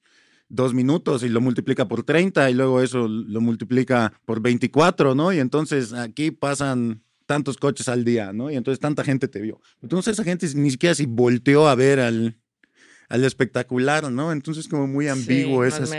[0.49, 5.33] dos minutos y lo multiplica por 30 y luego eso lo multiplica por 24, ¿no?
[5.33, 8.49] Y entonces aquí pasan tantos coches al día, ¿no?
[8.49, 9.59] Y entonces tanta gente te vio.
[9.81, 12.37] Entonces esa gente ni siquiera si volteó a ver al,
[13.09, 14.31] al espectacular, ¿no?
[14.31, 15.91] Entonces como muy ambiguo esas,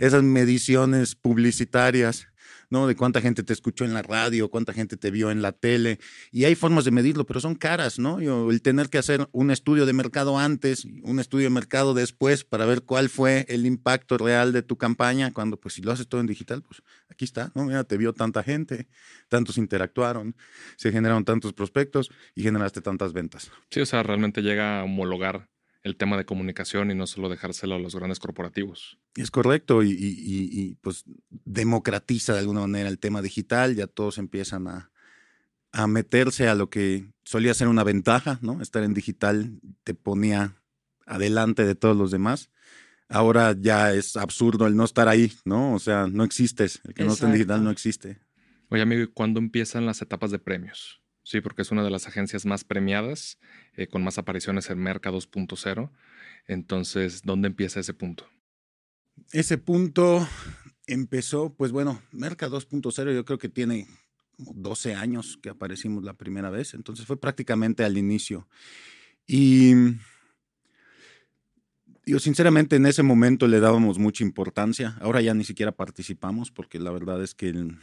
[0.00, 2.28] esas mediciones publicitarias.
[2.70, 2.86] ¿no?
[2.86, 5.98] De cuánta gente te escuchó en la radio, cuánta gente te vio en la tele.
[6.32, 8.18] Y hay formas de medirlo, pero son caras, ¿no?
[8.50, 12.66] el tener que hacer un estudio de mercado antes, un estudio de mercado después para
[12.66, 16.20] ver cuál fue el impacto real de tu campaña, cuando pues si lo haces todo
[16.20, 17.64] en digital, pues aquí está, ¿no?
[17.64, 18.88] Mira, te vio tanta gente,
[19.28, 20.34] tantos interactuaron,
[20.76, 23.50] se generaron tantos prospectos y generaste tantas ventas.
[23.70, 25.48] Sí, o sea, realmente llega a homologar
[25.84, 28.98] el tema de comunicación y no solo dejárselo a los grandes corporativos.
[29.14, 34.90] Es correcto y, pues democratiza de alguna manera el tema digital, ya todos empiezan a,
[35.72, 38.62] a meterse a lo que solía ser una ventaja, ¿no?
[38.62, 40.56] Estar en digital te ponía
[41.06, 42.50] adelante de todos los demás.
[43.10, 45.74] Ahora ya es absurdo el no estar ahí, ¿no?
[45.74, 46.80] O sea, no existes.
[46.84, 48.20] El que no está en digital no existe.
[48.70, 51.03] Oye, amigo, ¿cuándo empiezan las etapas de premios?
[51.24, 53.38] Sí, porque es una de las agencias más premiadas,
[53.72, 55.90] eh, con más apariciones en Merca 2.0.
[56.46, 58.28] Entonces, ¿dónde empieza ese punto?
[59.32, 60.28] Ese punto
[60.86, 63.88] empezó, pues bueno, Merca 2.0 yo creo que tiene
[64.36, 68.46] 12 años que aparecimos la primera vez, entonces fue prácticamente al inicio.
[69.26, 69.72] Y
[72.04, 76.78] yo sinceramente en ese momento le dábamos mucha importancia, ahora ya ni siquiera participamos porque
[76.78, 77.48] la verdad es que...
[77.48, 77.78] El,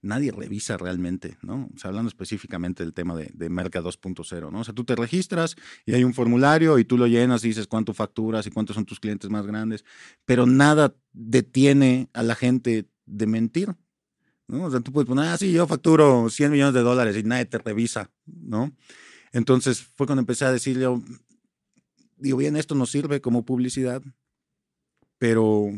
[0.00, 1.68] nadie revisa realmente, ¿no?
[1.74, 4.60] O sea, hablando específicamente del tema de, de Merca 2.0, ¿no?
[4.60, 7.66] O sea, tú te registras y hay un formulario y tú lo llenas y dices
[7.66, 9.84] cuánto facturas y cuántos son tus clientes más grandes,
[10.24, 13.74] pero nada detiene a la gente de mentir.
[14.48, 14.64] ¿no?
[14.64, 17.44] O sea, tú puedes poner, ah, sí, yo facturo 100 millones de dólares y nadie
[17.44, 18.72] te revisa, ¿no?
[19.32, 20.86] Entonces fue cuando empecé a decirle,
[22.16, 24.02] digo, bien, esto nos sirve como publicidad,
[25.18, 25.70] pero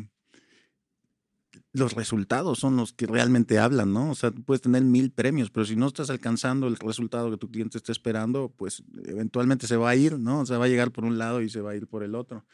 [1.72, 4.10] los resultados son los que realmente hablan, ¿no?
[4.10, 7.50] O sea, puedes tener mil premios, pero si no estás alcanzando el resultado que tu
[7.50, 10.40] cliente está esperando, pues eventualmente se va a ir, ¿no?
[10.40, 12.14] O sea, va a llegar por un lado y se va a ir por el
[12.14, 12.44] otro.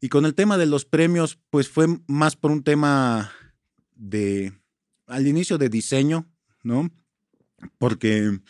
[0.00, 3.30] Y con el tema de los premios, pues fue más por un tema
[3.94, 4.52] de,
[5.06, 6.26] al inicio de diseño,
[6.64, 6.90] ¿no?
[7.78, 8.40] Porque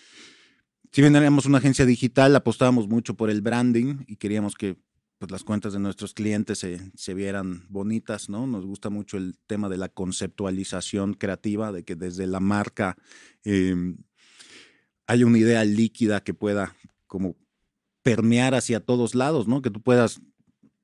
[0.92, 4.76] si bien éramos una agencia digital, apostábamos mucho por el branding y queríamos que
[5.20, 8.46] pues, las cuentas de nuestros clientes se, vieran bonitas, ¿no?
[8.46, 12.96] Nos gusta mucho el tema de la conceptualización creativa, de que desde la marca
[13.44, 13.96] eh,
[15.06, 16.74] haya una idea líquida que pueda
[17.06, 17.36] como
[18.02, 19.60] permear hacia todos lados, ¿no?
[19.60, 20.22] Que tú puedas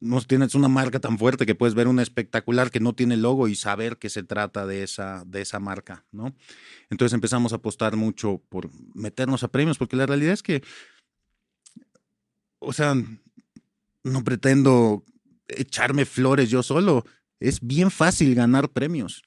[0.01, 3.49] no tienes una marca tan fuerte que puedes ver una espectacular que no tiene logo
[3.49, 6.37] y saber que se trata de esa, de esa marca, ¿no?
[6.91, 10.63] Entonces empezamos a apostar mucho por meternos a premios, porque la realidad es que,
[12.59, 12.95] o sea,
[14.07, 15.05] no pretendo
[15.49, 17.05] echarme flores yo solo,
[17.41, 19.23] es bien fácil ganar premios.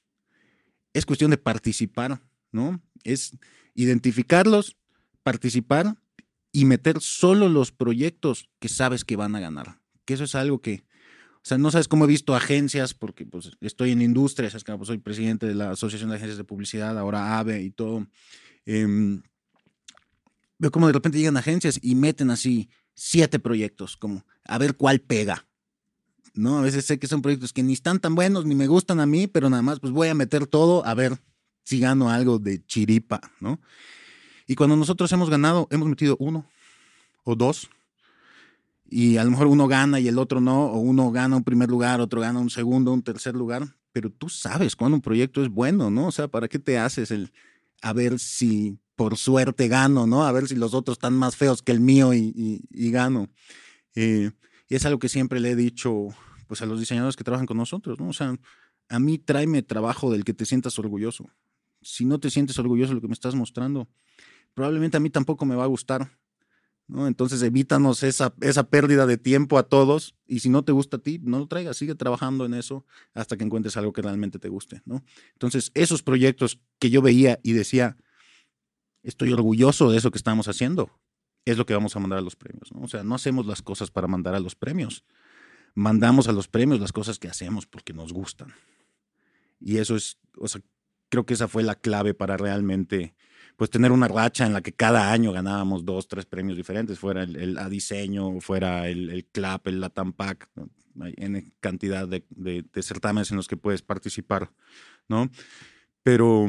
[0.92, 2.82] Es cuestión de participar, ¿no?
[3.04, 3.36] Es
[3.74, 4.76] identificarlos,
[5.22, 5.96] participar
[6.52, 10.60] y meter solo los proyectos que sabes que van a ganar que eso es algo
[10.60, 10.82] que,
[11.36, 14.76] o sea, no sabes cómo he visto agencias, porque pues estoy en industria, sabes que
[14.76, 18.08] pues, soy presidente de la Asociación de Agencias de Publicidad, ahora AVE y todo.
[18.66, 19.22] Em,
[20.58, 22.68] veo como de repente llegan agencias y meten así
[23.02, 25.46] siete proyectos, como a ver cuál pega.
[26.34, 26.58] ¿no?
[26.58, 29.06] A veces sé que son proyectos que ni están tan buenos ni me gustan a
[29.06, 31.18] mí, pero nada más pues voy a meter todo a ver
[31.64, 33.58] si gano algo de chiripa, ¿no?
[34.46, 36.44] Y cuando nosotros hemos ganado, hemos metido uno
[37.24, 37.70] o dos
[38.84, 41.70] y a lo mejor uno gana y el otro no, o uno gana un primer
[41.70, 45.48] lugar, otro gana un segundo, un tercer lugar, pero tú sabes cuando un proyecto es
[45.48, 46.08] bueno, ¿no?
[46.08, 47.32] O sea, ¿para qué te haces el
[47.80, 50.24] a ver si por suerte gano, ¿no?
[50.24, 52.60] A ver si los otros están más feos que el mío y,
[52.90, 53.30] gano.
[53.94, 54.30] Eh,
[54.68, 56.08] y es algo que siempre le he dicho
[56.46, 58.10] pues a los diseñadores que trabajan con nosotros, ¿no?
[58.10, 58.34] O sea,
[58.90, 61.30] a mí tráeme trabajo del que te sientas orgulloso.
[61.80, 63.88] Si no te sientes orgulloso de lo que me estás mostrando,
[64.52, 66.10] probablemente a mí tampoco me va a gustar
[67.06, 71.00] entonces evítanos esa, esa pérdida de tiempo a todos y si no te gusta a
[71.00, 72.84] ti, no lo traigas, sigue trabajando en eso
[73.14, 75.04] hasta que encuentres algo que realmente te guste, ¿no?
[75.32, 77.96] Entonces, esos proyectos que yo veía y decía,
[79.02, 80.90] estoy orgulloso de eso que estamos haciendo,
[81.44, 82.82] es lo que vamos a mandar a los premios, ¿no?
[82.82, 85.04] O sea, no hacemos las cosas para mandar a los premios,
[85.74, 88.52] mandamos a los premios las cosas que hacemos porque nos gustan.
[89.60, 90.18] Y eso es,
[91.08, 93.14] creo que esa fue la clave para realmente
[93.56, 97.24] pues tener una racha en la que cada año ganábamos dos, tres premios diferentes, fuera
[97.24, 100.48] el, a diseño, fuera el, el CLAP, el Latam Pack,
[101.00, 104.50] hay N cantidad de, de, certámenes en los que puedes participar,
[105.08, 105.30] ¿no?
[106.02, 106.48] Pero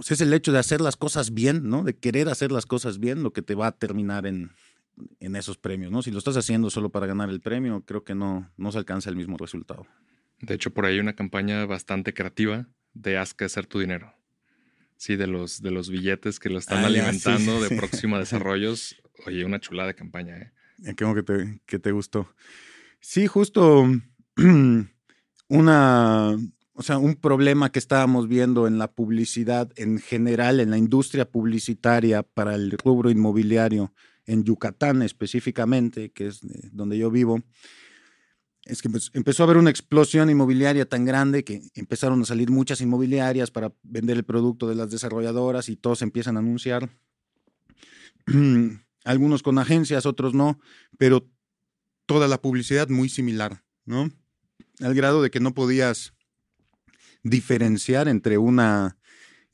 [0.00, 1.82] pues, es el hecho de hacer las cosas bien, ¿no?
[1.84, 4.50] De querer hacer las cosas bien lo que te va a terminar en,
[5.20, 6.00] en esos premios, ¿no?
[6.00, 9.10] Si lo estás haciendo solo para ganar el premio, creo que no, no se alcanza
[9.10, 9.86] el mismo resultado.
[10.40, 14.14] De hecho, por ahí hay una campaña bastante creativa de haz que hacer tu dinero.
[14.96, 18.96] Sí, de los, de los billetes que lo están ah, alimentando de próxima desarrollos.
[19.26, 20.52] Oye, una chulada de campaña, ¿eh?
[20.86, 22.34] eh qué que te, que te gustó.
[23.00, 23.86] Sí, justo
[25.48, 26.36] una,
[26.74, 31.28] o sea, un problema que estábamos viendo en la publicidad en general, en la industria
[31.28, 33.92] publicitaria para el rubro inmobiliario
[34.26, 36.40] en Yucatán específicamente, que es
[36.72, 37.42] donde yo vivo,
[38.64, 42.50] es que pues, empezó a haber una explosión inmobiliaria tan grande que empezaron a salir
[42.50, 46.90] muchas inmobiliarias para vender el producto de las desarrolladoras y todos empiezan a anunciar.
[49.04, 50.60] Algunos con agencias, otros no,
[50.98, 51.26] pero
[52.06, 54.10] toda la publicidad muy similar, ¿no?
[54.80, 56.12] Al grado de que no podías
[57.22, 58.96] diferenciar entre una,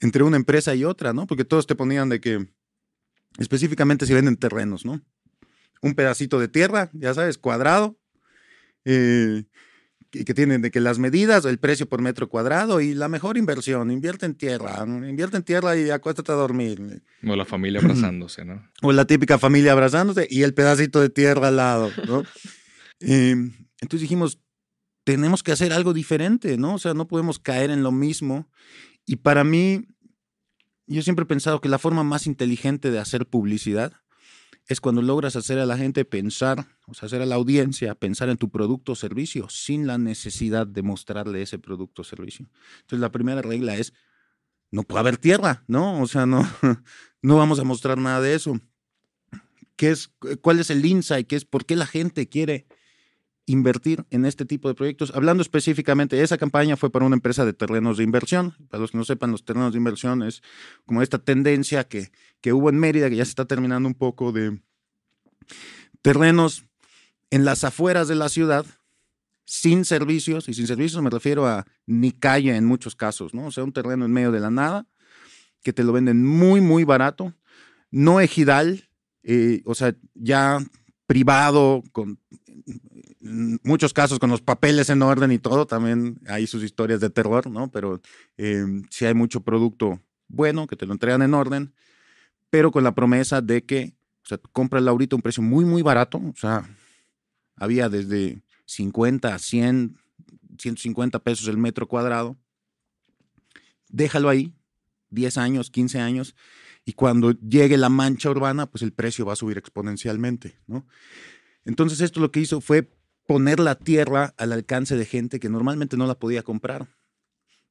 [0.01, 1.27] entre una empresa y otra, ¿no?
[1.27, 2.47] Porque todos te ponían de que
[3.39, 5.03] específicamente si venden terrenos, ¿no?
[5.83, 7.99] Un pedacito de tierra, ya sabes, cuadrado,
[8.85, 9.45] eh,
[10.11, 13.91] que, tienen de que las medidas, el precio por metro cuadrado y la mejor inversión,
[13.91, 17.03] invierte en tierra, invierte en tierra y acuéstate a dormir.
[17.27, 18.67] O la familia abrazándose, ¿no?
[18.83, 22.23] O la típica familia abrazándose y el pedacito de tierra al lado, ¿no?
[22.99, 23.53] Em,
[23.83, 24.41] entonces dijimos,
[25.07, 26.75] tenemos que hacer algo diferente, ¿no?
[26.75, 28.51] O sea, no podemos caer en lo mismo.
[29.07, 29.87] Y para mí,
[30.89, 33.93] yo siempre he pensado que la forma más inteligente de hacer publicidad
[34.67, 38.31] es cuando logras hacer a la gente pensar, o sea, hacer a la audiencia pensar
[38.31, 42.51] en tu producto o servicio sin la necesidad de mostrarle ese producto o servicio.
[42.81, 43.93] Entonces, la primera regla es,
[44.73, 46.03] no puede haber tierra, ¿no?
[46.03, 46.45] O sea, no,
[47.23, 48.61] no vamos a mostrar nada de eso.
[49.77, 50.09] ¿Qué es,
[50.41, 51.29] ¿Cuál es el insight?
[51.29, 52.67] ¿Qué es por qué la gente quiere
[53.47, 55.13] invertir en este tipo de proyectos.
[55.15, 58.55] Hablando específicamente, esa campaña fue para una empresa de terrenos de inversión.
[58.69, 60.43] Para los que no sepan, los terrenos de inversión es
[60.85, 64.33] como esta tendencia que, que hubo en Mérida, que ya se está terminando un poco
[64.33, 64.61] de
[66.03, 66.65] terrenos
[67.31, 68.67] en las afueras de la ciudad,
[69.45, 73.47] sin servicios, y sin servicios me refiero a ni calle en muchos casos, ¿no?
[73.47, 74.87] O sea, un terreno en medio de la nada,
[75.63, 77.33] que te lo venden muy, muy barato,
[77.91, 78.89] no ejidal,
[79.23, 80.59] eh, o sea, ya
[81.07, 82.19] privado, con
[83.63, 87.51] muchos casos con los papeles en orden y todo, también hay sus historias de terror,
[87.51, 87.71] ¿no?
[87.71, 88.01] Pero
[88.37, 91.75] eh, sí hay mucho producto bueno que te lo entregan en orden,
[92.51, 95.83] pero con la promesa de que, o sea, compras ahorita a un precio muy, muy
[95.83, 96.69] barato, o sea,
[97.57, 99.99] había desde 50, 100,
[100.59, 102.37] 150 pesos el metro cuadrado,
[103.89, 104.55] déjalo ahí,
[105.11, 106.35] 10 años, 15 años,
[106.85, 110.87] y cuando llegue la mancha urbana, pues el precio va a subir exponencialmente, ¿no?
[111.65, 112.96] Entonces esto lo que hizo fue
[113.27, 116.89] poner la tierra al alcance de gente que normalmente no la podía comprar.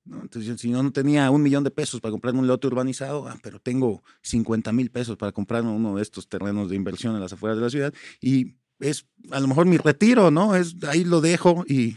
[0.05, 3.39] Entonces, si yo no tenía un millón de pesos para comprarme un lote urbanizado, ah,
[3.41, 7.33] pero tengo 50 mil pesos para comprarme uno de estos terrenos de inversión en las
[7.33, 10.55] afueras de la ciudad y es a lo mejor mi retiro, ¿no?
[10.55, 11.95] Es ahí lo dejo y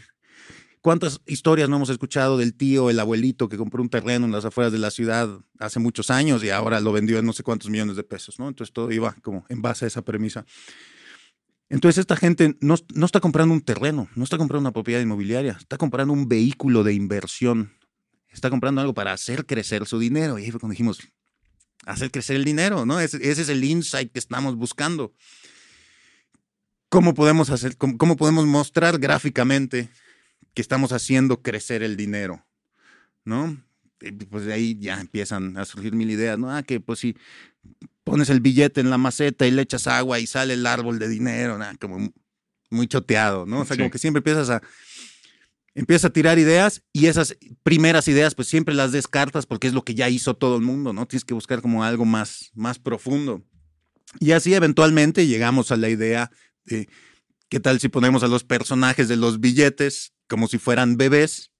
[0.81, 4.45] ¿Cuántas historias no hemos escuchado del tío, el abuelito que compró un terreno en las
[4.45, 5.27] afueras de la ciudad
[5.59, 8.47] hace muchos años y ahora lo vendió en no sé cuántos millones de pesos, ¿no?
[8.47, 10.45] Entonces todo iba como en base a esa premisa.
[11.69, 15.55] Entonces esta gente no, no está comprando un terreno, no está comprando una propiedad inmobiliaria,
[15.59, 17.73] está comprando un vehículo de inversión,
[18.31, 20.39] está comprando algo para hacer crecer su dinero.
[20.39, 20.99] Y ahí fue cuando dijimos,
[21.85, 22.99] hacer crecer el dinero, ¿no?
[22.99, 25.13] Ese, es el insight que estamos buscando.
[26.89, 29.89] ¿Cómo podemos hacer, cómo, cómo podemos mostrar gráficamente
[30.55, 32.45] que estamos haciendo crecer el dinero,
[33.23, 33.63] ¿no?
[34.29, 36.55] pues de ahí ya empiezan a surgir mil ideas, ¿no?
[36.55, 37.17] Ah, que pues si
[38.09, 41.07] pones el billete en la maceta y le echas agua y sale el árbol de
[41.07, 41.65] dinero, ¿no?
[41.79, 42.11] como
[42.71, 43.61] muy choteado, ¿no?
[43.61, 44.61] O sea, como que siempre empiezas a,
[45.75, 49.83] empiezas a tirar ideas y esas primeras ideas pues siempre las descartas porque es lo
[49.83, 51.07] que ya hizo todo el mundo, ¿no?
[51.07, 53.43] Tienes que buscar como algo más, más profundo.
[54.19, 56.31] Y así eventualmente llegamos a la idea
[56.65, 56.89] de
[57.47, 61.51] qué tal si ponemos a los personajes de los billetes como si fueran bebés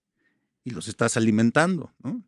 [0.64, 2.24] y los estás alimentando, ¿no?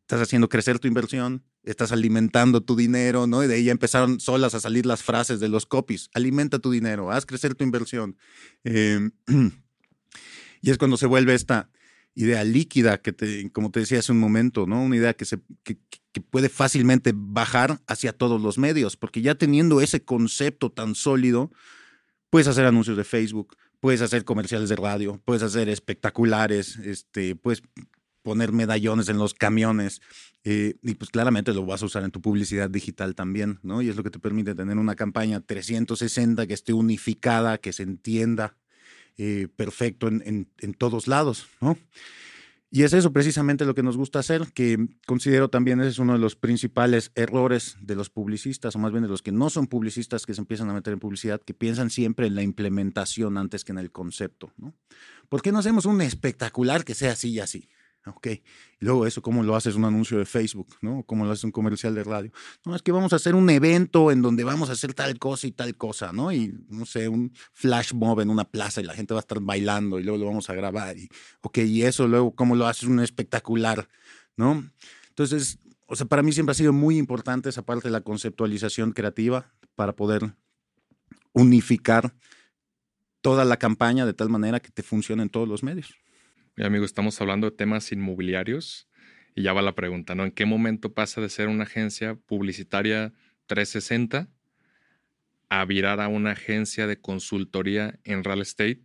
[0.00, 3.42] Estás haciendo crecer tu inversión, estás alimentando tu dinero, ¿no?
[3.44, 6.10] Y de ahí ya empezaron solas a salir las frases de los copies.
[6.14, 8.16] Alimenta tu dinero, haz crecer tu inversión.
[8.64, 9.12] Em,
[10.60, 11.70] y es cuando se vuelve esta
[12.14, 14.82] idea líquida que, te, como te decía hace un momento, ¿no?
[14.82, 19.80] Una idea que, se, que puede fácilmente bajar hacia todos los medios, porque ya teniendo
[19.80, 21.50] ese concepto tan sólido,
[22.28, 27.62] puedes hacer anuncios de Facebook, puedes hacer comerciales de radio, puedes hacer espectaculares, este, puedes
[28.22, 30.00] poner medallones en los camiones
[30.44, 33.80] eh, y pues claramente lo vas a usar en tu publicidad digital también, ¿no?
[33.82, 37.84] Y es lo que te permite tener una campaña 360 que esté unificada, que se
[37.84, 38.56] entienda
[39.18, 41.78] eh, perfecto en, en, todos lados, ¿no?
[42.74, 46.14] Y es eso precisamente lo que nos gusta hacer, que considero también ese es uno
[46.14, 49.66] de los principales errores de los publicistas, o más bien de los que no son
[49.66, 53.66] publicistas que se empiezan a meter en publicidad, que piensan siempre en la implementación antes
[53.66, 54.54] que en el concepto.
[54.56, 54.74] ¿no?
[55.28, 57.68] ¿Por qué no hacemos un espectacular que sea así y así?
[58.06, 58.26] Ok.
[58.26, 60.76] Y luego eso, ¿cómo lo haces un anuncio de Facebook?
[60.80, 61.04] ¿no?
[61.04, 62.32] ¿Cómo lo haces un comercial de radio?
[62.64, 65.46] No, es que vamos a hacer un evento en donde vamos a hacer tal cosa
[65.46, 66.32] y tal cosa, ¿no?
[66.32, 69.40] Y, no sé, un flash mob en una plaza y la gente va a estar
[69.40, 70.96] bailando y luego lo vamos a grabar.
[70.96, 71.08] Y,
[71.42, 73.88] ok, y eso luego, ¿cómo lo haces un espectacular?
[74.36, 74.68] ¿No?
[75.08, 78.92] Entonces, o sea, para mí siempre ha sido muy importante esa parte de la conceptualización
[78.92, 80.34] creativa para poder
[81.32, 82.14] unificar
[83.20, 85.94] toda la campaña de tal manera que te funcione en todos los medios.
[86.54, 88.86] Mi amigo, estamos hablando de temas inmobiliarios
[89.34, 90.24] y ya va la pregunta, ¿no?
[90.24, 93.14] ¿En qué momento pasa de ser una agencia publicitaria
[93.46, 94.28] 360
[95.48, 98.82] a virar a una agencia de consultoría en real estate?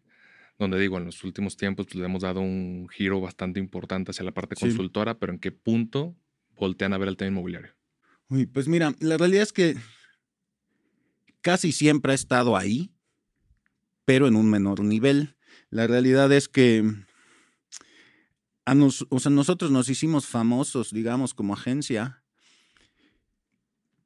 [0.58, 4.24] Donde digo, en los últimos tiempos pues, le hemos dado un giro bastante importante hacia
[4.24, 6.16] la parte consultora, pero ¿en qué punto
[6.56, 7.76] voltean a ver el tema inmobiliario?
[8.30, 9.76] Uy, pues mira, la realidad es que
[11.42, 12.94] casi siempre ha estado ahí,
[14.06, 15.36] pero en un menor nivel.
[15.70, 16.84] La realidad es que
[19.10, 22.22] o sea, nosotros nos hicimos famosos, digamos, como agencia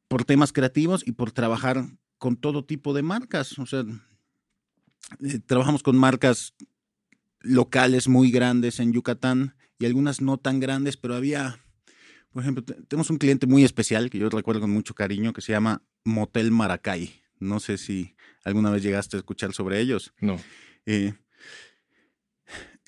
[0.08, 1.86] por temas creativos y por trabajar
[2.18, 3.58] con todo tipo de marcas.
[3.58, 3.84] O sea,
[5.24, 6.54] eh, trabajamos con marcas
[7.40, 11.60] locales muy grandes en Yucatán y algunas no tan grandes, pero había,
[12.32, 15.54] por ejemplo, tenemos un cliente muy especial que yo recuerdo con mucho cariño que se
[15.54, 17.22] llama Motel Maracay.
[17.40, 20.14] No sé si alguna vez llegaste a escuchar sobre ellos.
[20.22, 20.38] No.
[20.86, 21.16] Eh,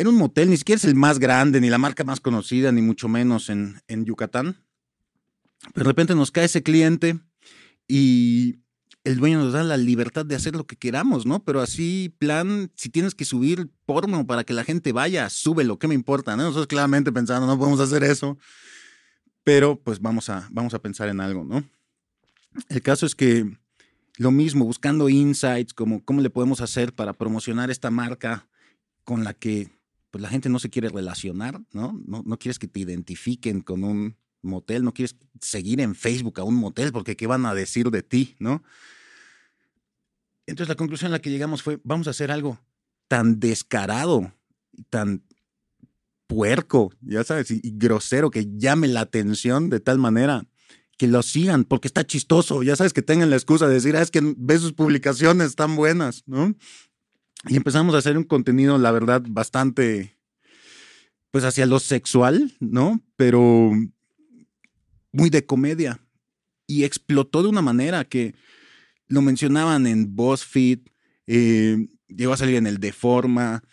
[0.04, 2.82] era un motel, ni siquiera es el más grande, ni la marca más conocida, ni
[2.82, 4.58] mucho menos en, en Yucatán.
[5.74, 7.20] Pero de repente nos cae ese cliente
[7.88, 8.60] y
[9.06, 11.44] el dueño nos da la libertad de hacer lo que queramos, ¿no?
[11.44, 15.88] Pero así, plan, si tienes que subir porno para que la gente vaya, súbelo, ¿qué
[15.88, 16.36] me importa?
[16.36, 16.44] ¿no?
[16.44, 18.38] Nosotros claramente pensando, no podemos hacer eso,
[19.44, 21.64] pero pues vamos a, vamos a pensar en algo, ¿no?
[22.70, 23.58] El caso es que
[24.18, 28.48] lo mismo, buscando insights, como cómo le podemos hacer para promocionar esta marca
[29.04, 29.70] con la que
[30.14, 32.00] pues, la gente no se quiere relacionar, ¿no?
[32.06, 32.22] ¿no?
[32.24, 36.54] No quieres que te identifiquen con un motel, no quieres seguir en Facebook a un
[36.54, 38.62] motel porque qué van a decir de ti, ¿no?
[40.46, 42.60] Entonces la conclusión a la que llegamos fue, vamos a hacer algo
[43.08, 44.32] tan descarado,
[44.92, 45.24] tan
[46.28, 50.46] puerco, ya sabes, y, grosero, que llame la atención de tal manera
[50.96, 54.04] que lo sigan, porque está chistoso, ya sabes, que tengan la excusa de decir, ah,
[54.04, 56.54] es que ves sus publicaciones tan buenas, ¿no?
[57.48, 60.18] Y empezamos a hacer un contenido, la verdad, bastante,
[61.32, 63.02] pues hacia lo sexual, ¿no?
[63.16, 63.72] Pero
[65.12, 66.00] muy de comedia.
[66.68, 68.34] Y explotó de una manera que
[69.08, 70.80] lo mencionaban en BuzzFeed,
[71.28, 73.64] eh, llegó a salir en el Deforma,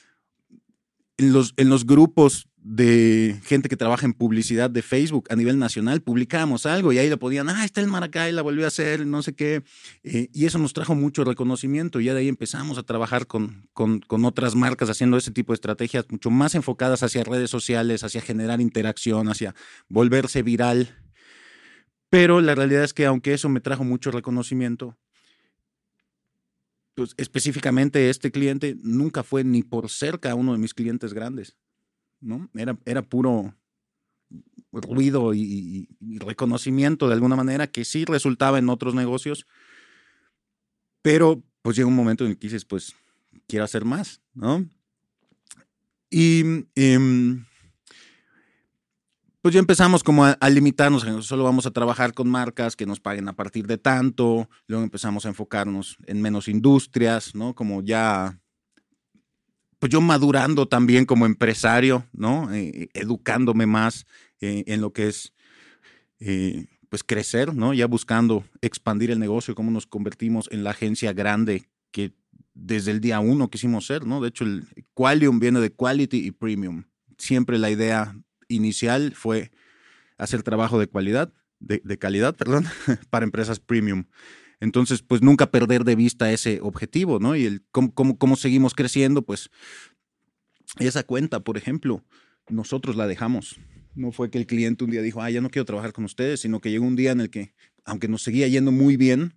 [1.17, 5.59] en los, en los grupos de gente que trabaja en publicidad de Facebook a nivel
[5.59, 9.07] nacional, publicábamos algo y ahí lo podían, ah, está el Maracay, la volvió a hacer,
[9.07, 9.63] no sé qué.
[10.03, 13.69] Eh, y eso nos trajo mucho reconocimiento y ya de ahí empezamos a trabajar con,
[13.73, 18.05] con, con, otras marcas haciendo ese tipo de estrategias mucho más enfocadas hacia redes sociales,
[18.05, 19.55] hacia generar interacción, hacia
[19.89, 20.97] volverse viral.
[22.11, 24.99] Pero la realidad es que aunque eso me trajo mucho reconocimiento,
[26.95, 31.57] pues específicamente este cliente nunca fue ni por cerca uno de mis clientes grandes,
[32.21, 32.49] ¿no?
[32.55, 33.55] Era, era puro
[34.73, 39.47] ruido y, reconocimiento de alguna manera que sí resultaba en otros negocios,
[41.03, 42.95] pero pues llega un momento en el que dices, pues
[43.47, 44.67] quiero hacer más, ¿no?
[46.11, 47.45] Y em,
[49.43, 53.29] pues ya empezamos como a, limitarnos, solo vamos a trabajar con marcas que nos paguen
[53.29, 57.55] a partir de tanto, luego empezamos a enfocarnos en menos industrias, ¿no?
[57.55, 58.40] Como ya,
[59.81, 62.53] pues yo madurando también como empresario, ¿no?
[62.53, 64.07] Eh, educándome más
[64.41, 65.33] eh, en lo que es,
[66.21, 67.73] eh, pues crecer, ¿no?
[67.73, 72.13] Ya buscando expandir el negocio, cómo nos convertimos en la agencia grande que
[72.53, 74.21] desde el día uno quisimos ser, ¿no?
[74.21, 76.85] De hecho, el Qualium viene de Quality y Premium.
[77.17, 78.15] Siempre la idea
[78.49, 79.51] inicial fue
[80.19, 82.67] hacer trabajo de calidad, de, calidad, perdón,
[83.11, 84.05] para empresas premium.
[84.61, 87.35] Entonces, pues nunca perder de vista ese objetivo, ¿no?
[87.35, 89.51] Y el cómo, cómo, seguimos creciendo, pues
[90.79, 92.05] esa cuenta, por ejemplo,
[92.49, 93.59] nosotros la dejamos.
[93.95, 96.41] No fue que el cliente un día dijo, ah, ya no quiero trabajar con ustedes,
[96.41, 97.55] sino que llegó un día en el que,
[97.85, 99.35] aunque nos seguía yendo muy bien,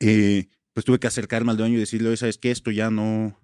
[0.00, 2.50] eh, pues tuve que acercarme al dueño y decirle, ¿sabes qué?
[2.50, 3.40] Esto ya no...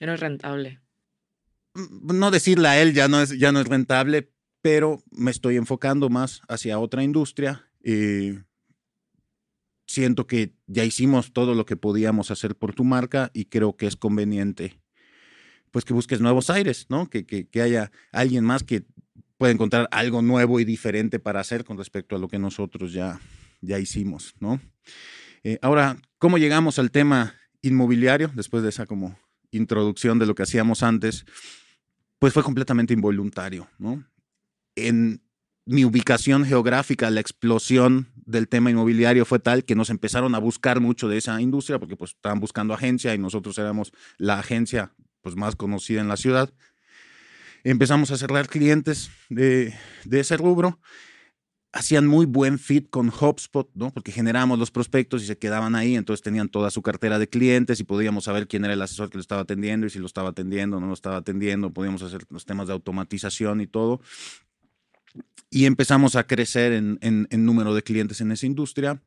[0.00, 0.80] Ya no es rentable.
[1.74, 5.56] Mm, no decirle a él ya no es, ya no es rentable, pero me estoy
[5.56, 7.70] enfocando más hacia otra industria.
[7.84, 8.42] Eh,
[9.90, 13.86] siento que ya hicimos todo lo que podíamos hacer por tu marca y creo que
[13.86, 14.80] es conveniente
[15.70, 17.08] pues que busques nuevos aires, ¿no?
[17.08, 18.82] Que, que, haya alguien más que
[19.38, 23.20] pueda encontrar algo nuevo y diferente para hacer con respecto a lo que nosotros ya,
[23.60, 24.60] ya hicimos, ¿no?
[25.44, 29.16] Eh, ahora, ¿cómo llegamos al tema inmobiliario después de esa como
[29.52, 31.24] introducción de lo que hacíamos antes?
[32.20, 34.04] pues fue completamente involuntario, ¿no?
[34.76, 35.22] En
[35.64, 40.80] mi ubicación geográfica, la explosión del tema inmobiliario fue tal que nos empezaron a buscar
[40.80, 45.36] mucho de esa industria porque pues estaban buscando agencia y nosotros éramos la agencia pues
[45.36, 46.52] más conocida en la ciudad.
[47.62, 49.74] Empezamos a cerrar clientes de,
[50.04, 50.78] de ese rubro
[51.72, 53.92] hacían muy buen fit con HubSpot, ¿no?
[53.92, 57.80] Porque generábamos los prospectos y se quedaban ahí, entonces tenían toda su cartera de clientes
[57.80, 60.30] y podíamos saber quién era el asesor que lo estaba atendiendo y si lo estaba
[60.30, 64.00] atendiendo o no lo estaba atendiendo, podíamos hacer los temas de automatización y todo.
[65.50, 69.02] Y empezamos a crecer en, en, número de clientes en esa industria.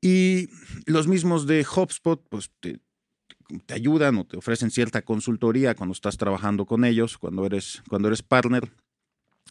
[0.00, 0.48] Y
[0.86, 2.80] los mismos de HubSpot, pues te,
[3.66, 8.08] te ayudan o te ofrecen cierta consultoría cuando estás trabajando con ellos, cuando eres, cuando
[8.08, 8.70] eres partner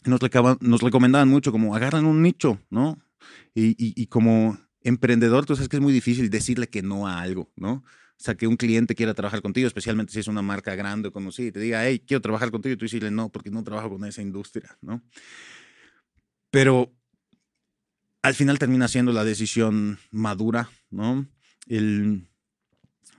[0.06, 0.20] nos,
[0.60, 2.98] nos recomendaban mucho como agarran un nicho, ¿no?
[3.54, 7.50] Y, y, como emprendedor, tú sabes que es muy difícil decirle que no a algo,
[7.56, 7.82] ¿no?
[8.18, 11.12] O sea, que un cliente quiera trabajar contigo, especialmente si es una marca grande o
[11.12, 13.90] conocida, y te diga, hey, quiero trabajar contigo, y tú decirle no, porque no trabajo
[13.90, 15.02] con esa industria, ¿no?
[16.50, 16.92] Pero
[18.22, 21.26] al final termina siendo la decisión madura, ¿no?
[21.66, 22.26] El,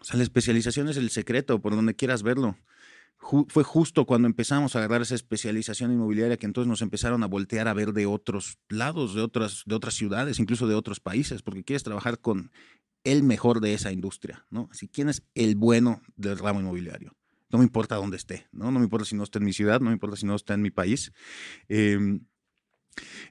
[0.02, 2.58] o sea, la especialización es el secreto, por donde quieras verlo
[3.20, 7.68] fue justo cuando empezamos a agarrar esa especialización inmobiliaria que entonces nos empezaron a voltear
[7.68, 11.64] a ver de otros lados, de otras, de otras ciudades, incluso de otros países, porque
[11.64, 12.52] quieres trabajar con
[13.12, 14.70] el mejor de esa industria, ¿no?
[14.72, 17.16] Así, ¿quién es el bueno del ramo inmobiliario?
[17.50, 18.72] No me importa dónde esté, ¿no?
[18.72, 20.54] No me importa si no está en mi ciudad, no me importa si no está
[20.54, 21.12] en mi país.
[21.70, 22.20] Em,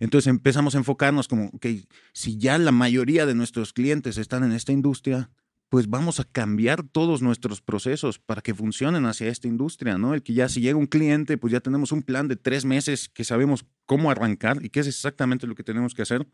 [0.01, 1.67] Entonces empezamos a enfocarnos como, ok,
[2.13, 5.31] si ya la mayoría de nuestros clientes están en esta industria,
[5.69, 10.15] pues vamos a cambiar todos nuestros procesos para que funcionen hacia esta industria, ¿no?
[10.15, 13.09] El que ya si llega un cliente, pues ya tenemos un plan de tres meses
[13.09, 16.27] que sabemos cómo arrancar y qué es exactamente lo que tenemos que hacer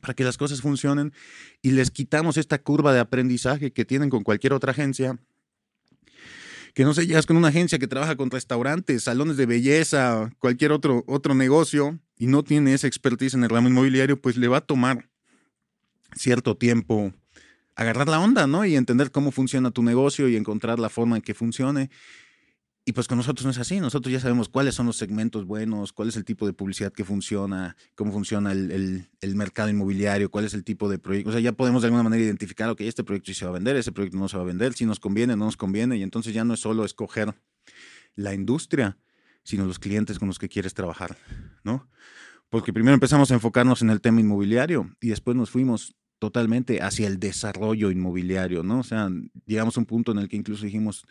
[0.00, 1.12] para que las cosas funcionen
[1.62, 5.18] y les quitamos esta curva de aprendizaje que tienen con cualquier otra agencia.
[6.74, 10.70] Que no sé, es con una agencia que trabaja con restaurantes, salones de belleza, cualquier
[10.70, 14.58] otro, otro negocio y no tiene esa expertise en el ramo inmobiliario, pues le va
[14.58, 15.08] a tomar
[16.14, 17.12] cierto tiempo
[17.74, 18.64] agarrar la onda, ¿no?
[18.64, 21.90] Y entender cómo funciona tu negocio y encontrar la forma en que funcione.
[22.84, 25.92] Y pues con nosotros no es así, nosotros ya sabemos cuáles son los segmentos buenos,
[25.92, 30.54] cuál es el tipo de publicidad que funciona, cómo funciona el, mercado inmobiliario, cuál es
[30.54, 31.28] el tipo de proyecto.
[31.28, 33.54] O sea, ya podemos de alguna manera identificar, ok, este proyecto sí se va a
[33.54, 35.98] vender, ese proyecto no se va a vender, si nos conviene, no nos conviene.
[35.98, 37.34] Y entonces ya no es solo escoger
[38.16, 38.96] la industria,
[39.44, 41.18] sino los clientes con los que quieres trabajar,
[41.62, 41.88] ¿no?
[42.48, 47.06] Porque primero empezamos a enfocarnos en el tema inmobiliario y después nos fuimos totalmente hacia
[47.06, 48.80] el desarrollo inmobiliario, ¿no?
[48.80, 49.08] O sea,
[49.46, 51.06] llegamos a un punto en el que incluso dijimos,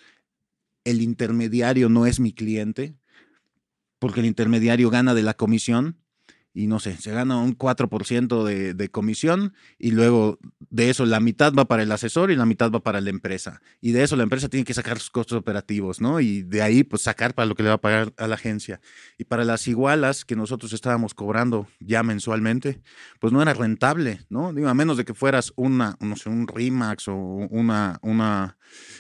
[0.89, 2.95] el intermediario no es mi cliente,
[3.99, 5.97] porque el intermediario gana de la comisión
[6.59, 10.39] y no sé, se gana un 4% de, de, comisión y luego
[10.69, 13.61] de eso la mitad va para el asesor y la mitad va para la empresa.
[13.79, 16.19] Y de eso la empresa tiene que sacar sus costos operativos, ¿no?
[16.19, 18.81] Y de ahí pues sacar para lo que le va a pagar a la agencia.
[19.17, 22.81] Y para las igualas que nosotros estábamos cobrando ya mensualmente,
[23.21, 24.51] pues no era rentable, ¿no?
[24.51, 28.57] Digo, a menos de que fueras una, no sé, un RIMAX o una, una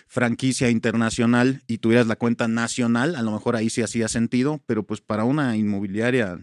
[0.07, 4.83] franquicia internacional y tuvieras la cuenta nacional, a lo mejor ahí sí hacía sentido, pero
[4.83, 6.39] pues para una inmobiliaria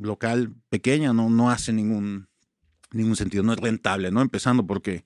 [0.00, 2.28] local pequeña no, no hace ningún,
[2.92, 4.20] ningún sentido, no es rentable, ¿no?
[4.20, 5.04] Empezando porque,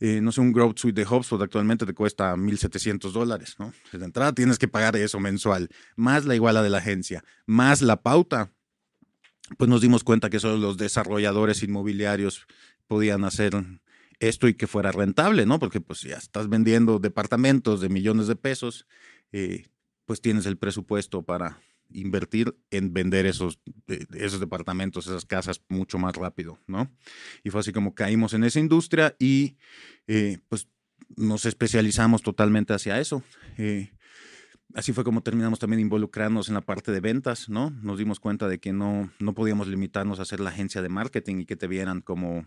[0.00, 3.72] eh, no sé, un Growth Suite de HubSpot actualmente te cuesta 1.700 dólares, ¿no?
[3.92, 8.02] De entrada tienes que pagar eso mensual, más la iguala de la agencia, más la
[8.02, 8.52] pauta.
[9.58, 12.46] Pues nos dimos cuenta que solo los desarrolladores inmobiliarios
[12.86, 13.52] podían hacer
[14.18, 15.58] esto y que fuera rentable, ¿no?
[15.58, 18.86] Porque pues ya estás vendiendo departamentos de millones de pesos,
[19.32, 19.66] eh,
[20.06, 21.60] pues tienes el presupuesto para,
[21.94, 26.90] invertir en vender esos, eh, esos departamentos, esas casas mucho más rápido, ¿no?
[27.42, 29.56] Y fue así como caímos en esa industria y
[30.06, 30.68] eh, pues
[31.16, 33.22] nos especializamos totalmente hacia eso.
[33.58, 33.92] Eh,
[34.74, 37.70] así fue como terminamos también involucrarnos en la parte de ventas, ¿no?
[37.70, 41.40] Nos dimos cuenta de que no, no podíamos limitarnos a ser la agencia de marketing
[41.40, 42.46] y que te vieran como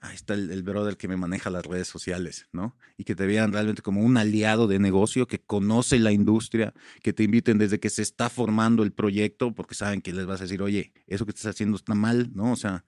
[0.00, 2.76] ahí está el, brother que me maneja las redes sociales, ¿no?
[2.96, 6.72] Y que te vean realmente como un aliado de negocio que conoce la industria,
[7.02, 10.40] que te inviten desde que se está formando el proyecto, porque saben que les vas
[10.40, 12.52] a decir, oye, eso que estás haciendo está mal, ¿no?
[12.52, 12.84] O sea,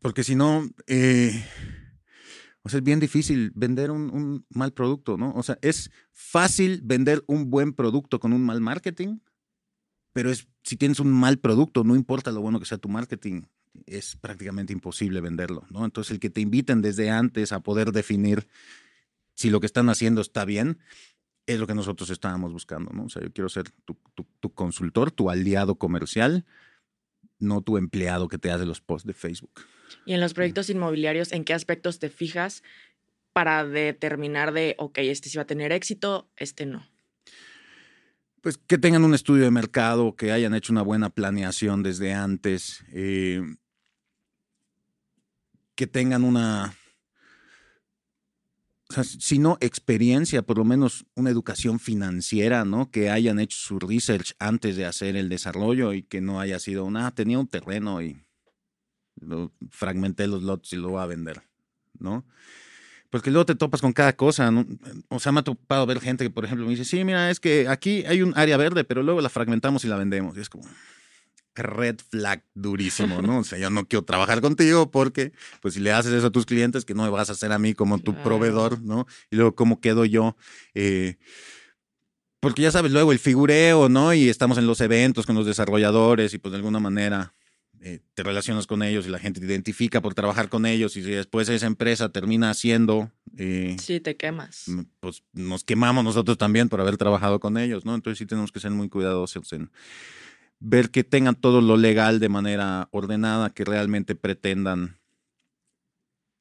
[0.00, 1.44] porque si no, eh,
[2.62, 5.32] o sea, es bien difícil vender un, un mal producto, ¿no?
[5.34, 9.18] O sea, es fácil vender un buen producto con un mal marketing,
[10.14, 13.42] pero es si tienes un mal producto, no importa lo bueno que sea tu marketing,
[13.86, 15.84] es prácticamente imposible venderlo, ¿no?
[15.84, 18.48] Entonces, el que te inviten desde antes a poder definir
[19.34, 20.78] si lo que están haciendo está bien,
[21.46, 23.04] es lo que nosotros estábamos buscando, ¿no?
[23.04, 26.44] O sea, yo quiero ser tu, consultor, tu aliado comercial,
[27.38, 29.62] no tu empleado que te hace los posts de Facebook.
[30.04, 32.62] Y en los proyectos inmobiliarios, ¿en qué aspectos te fijas
[33.32, 36.86] para determinar de, ok, este sí va a tener éxito, este no?
[38.42, 42.84] Pues que tengan un estudio de mercado, que hayan hecho una buena planeación desde antes,
[42.92, 43.40] eh,
[45.78, 46.74] que tengan una,
[48.90, 52.90] o sea, si no experiencia, por lo menos una educación financiera, ¿no?
[52.90, 56.84] Que hayan hecho su research antes de hacer el desarrollo y que no haya sido
[56.84, 58.20] una, ah, tenía un terreno y
[59.70, 61.42] fragmenté los lotes y lo voy a vender,
[62.00, 62.26] ¿no?
[63.08, 64.50] Porque luego te topas con cada cosa.
[65.10, 67.38] O sea, me ha topado ver gente que, por ejemplo, me dice, sí, mira, es
[67.38, 70.36] que aquí hay un área verde, pero luego la fragmentamos y la vendemos.
[70.36, 70.64] Y es como,
[71.62, 73.38] red flag durísimo, ¿no?
[73.38, 76.46] O sea, yo no quiero trabajar contigo porque, pues, si le haces eso a tus
[76.46, 79.06] clientes, que no me vas a hacer a mí como tu proveedor, ¿no?
[79.30, 80.36] Y luego, ¿cómo quedo yo?
[80.74, 81.16] Eh,
[82.40, 84.14] porque ya sabes, luego el figureo, ¿no?
[84.14, 87.34] Y estamos en los eventos con los desarrolladores y pues de alguna manera
[87.80, 91.02] eh, te relacionas con ellos y la gente te identifica por trabajar con ellos y
[91.02, 93.12] si después esa empresa termina haciendo...
[93.36, 94.66] Eh, sí, te quemas.
[94.98, 97.94] Pues nos quemamos nosotros también por haber trabajado con ellos, ¿no?
[97.94, 99.70] Entonces sí tenemos que ser muy cuidadosos en
[100.60, 104.98] ver que tengan todo lo legal de manera ordenada, que realmente pretendan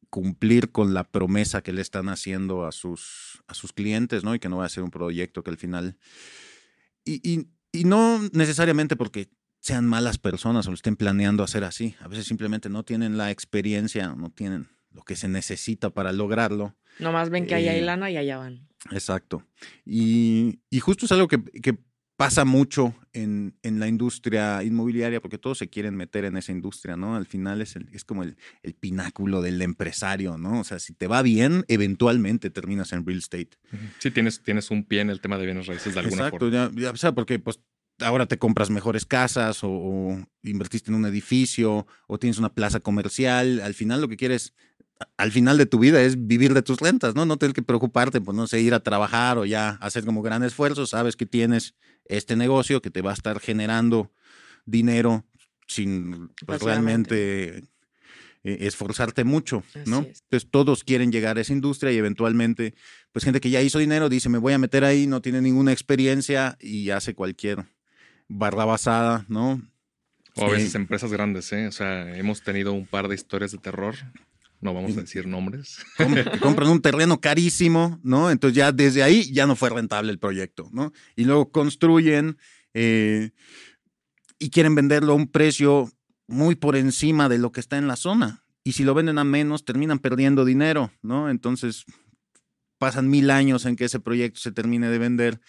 [0.10, 4.34] cumplir con la promesa que le están haciendo a sus, a sus clientes, ¿no?
[4.34, 5.98] Y que no va a ser un proyecto que al final...
[7.04, 11.96] Y, y, y no necesariamente porque sean malas personas o lo estén planeando hacer así.
[12.00, 16.76] A veces simplemente no tienen la experiencia, no tienen lo que se necesita para lograrlo.
[17.00, 18.68] Nomás ven que ahí hay eh, lana y allá van.
[18.92, 19.44] Exacto.
[19.86, 21.78] Y, justo es algo que,
[22.18, 27.16] pasa mucho en, la industria inmobiliaria porque todos se quieren meter en esa industria, ¿no?
[27.16, 28.36] Al final es, es como el,
[28.80, 30.60] pináculo del empresario, ¿no?
[30.60, 33.52] O sea, si te va bien, eventualmente terminas en real estate.
[34.00, 36.48] Sí, tienes, tienes un pie en el tema de bienes raíces de alguna forma.
[36.48, 37.60] Exacto, ya, o sea, porque pues
[38.00, 42.80] ahora te compras mejores casas o, o, invertiste en un edificio o tienes una plaza
[42.80, 43.62] comercial.
[43.62, 44.54] Al final lo que quieres
[45.18, 47.26] al final de tu vida es vivir de tus rentas, ¿no?
[47.26, 50.44] No tener que preocuparte, pues no sé, ir a trabajar o ya hacer como gran
[50.44, 51.76] esfuerzo, sabes que tienes
[52.10, 54.12] este negocio que te va a estar generando
[54.66, 55.26] dinero
[55.68, 60.00] sin pues, realmente eh, esforzarte mucho, ¿no?
[60.00, 62.76] Entonces todos quieren llegar a esa industria y eventualmente,
[63.12, 65.72] pues gente que ya hizo dinero dice, me voy a meter ahí, no tiene ninguna
[65.72, 67.66] experiencia y hace cualquier
[68.28, 69.62] barra basada, ¿no?
[70.36, 71.68] O a veces empresas grandes, ¿eh?
[71.68, 73.96] O sea, hemos tenido un par de historias de terror
[74.60, 75.86] no vamos a decir nombres.
[76.42, 78.32] compran un terreno carísimo, ¿no?
[78.32, 80.92] Entonces ya desde ahí ya no fue rentable el proyecto, ¿no?
[81.16, 82.38] Y luego construyen
[82.74, 83.32] eh,
[84.40, 85.92] y quieren venderlo a un precio
[86.28, 88.44] muy por encima de lo que está en la zona.
[88.64, 91.30] Y si lo venden a menos, terminan perdiendo dinero, ¿no?
[91.30, 91.86] Entonces
[92.78, 95.40] pasan mil años en que ese proyecto se termine de vender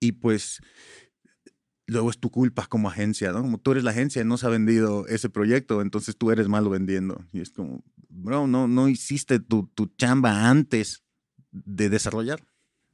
[0.00, 0.60] y pues
[1.86, 3.42] luego es tu culpa como agencia, ¿no?
[3.42, 6.48] Como tú eres la agencia y no se ha vendido ese proyecto, entonces tú eres
[6.48, 7.24] malo vendiendo.
[7.32, 11.04] Y es como, bro, no, no hiciste tu, chamba antes
[11.50, 12.42] de desarrollar.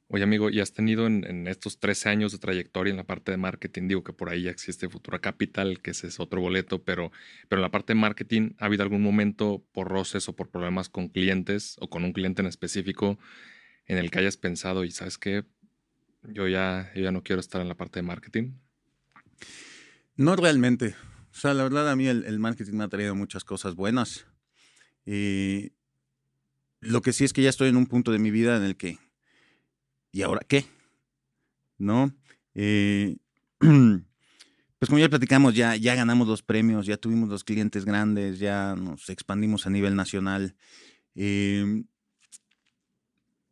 [0.09, 3.37] Oye, amigo, ¿y has tenido en, estos 13 años de trayectoria en la parte de
[3.37, 3.87] marketing?
[3.87, 7.11] Digo que por ahí ya existe Futura Capital, que ese es otro boleto, pero,
[7.49, 10.87] pero en la parte de marketing, ¿ha habido algún momento por roces o por problemas
[10.87, 13.17] con clientes o con un cliente en específico
[13.87, 15.45] en el que hayas pensado y sabes qué,
[16.23, 18.53] yo ya, yo ya no quiero estar en la parte de marketing?
[20.15, 20.95] No realmente.
[21.31, 24.25] O sea, la verdad a mí el, marketing me ha traído muchas cosas buenas.
[25.05, 25.71] Y
[26.79, 28.77] lo que sí es que ya estoy en un punto de mi vida en el
[28.77, 28.99] que,
[30.11, 30.65] ¿y ahora qué?
[31.79, 32.13] ¿No?
[32.53, 33.17] Eh,
[33.59, 38.75] pues como ya platicamos, ya, ya ganamos los premios, ya tuvimos los clientes grandes, ya
[38.75, 40.55] nos expandimos a nivel nacional.
[41.15, 41.85] Em,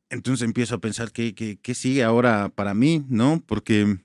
[0.10, 3.42] entonces empiezo a pensar qué, qué sigue ahora para mí, ¿no?
[3.48, 3.98] Porque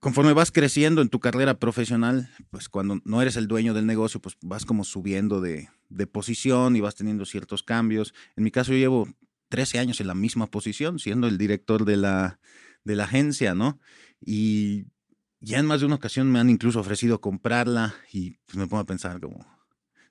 [0.00, 4.20] conforme vas creciendo en tu carrera profesional, pues cuando no eres el dueño del negocio,
[4.20, 5.68] pues vas como subiendo de,
[6.12, 8.14] posición y vas teniendo ciertos cambios.
[8.36, 9.08] En mi caso yo llevo
[9.48, 12.38] 13 años en la misma posición, siendo el director de la,
[12.84, 13.80] de la agencia, ¿no?
[14.20, 14.84] Y
[15.40, 18.82] ya en más de una ocasión me han incluso ofrecido comprarla y pues me pongo
[18.82, 19.46] a pensar como,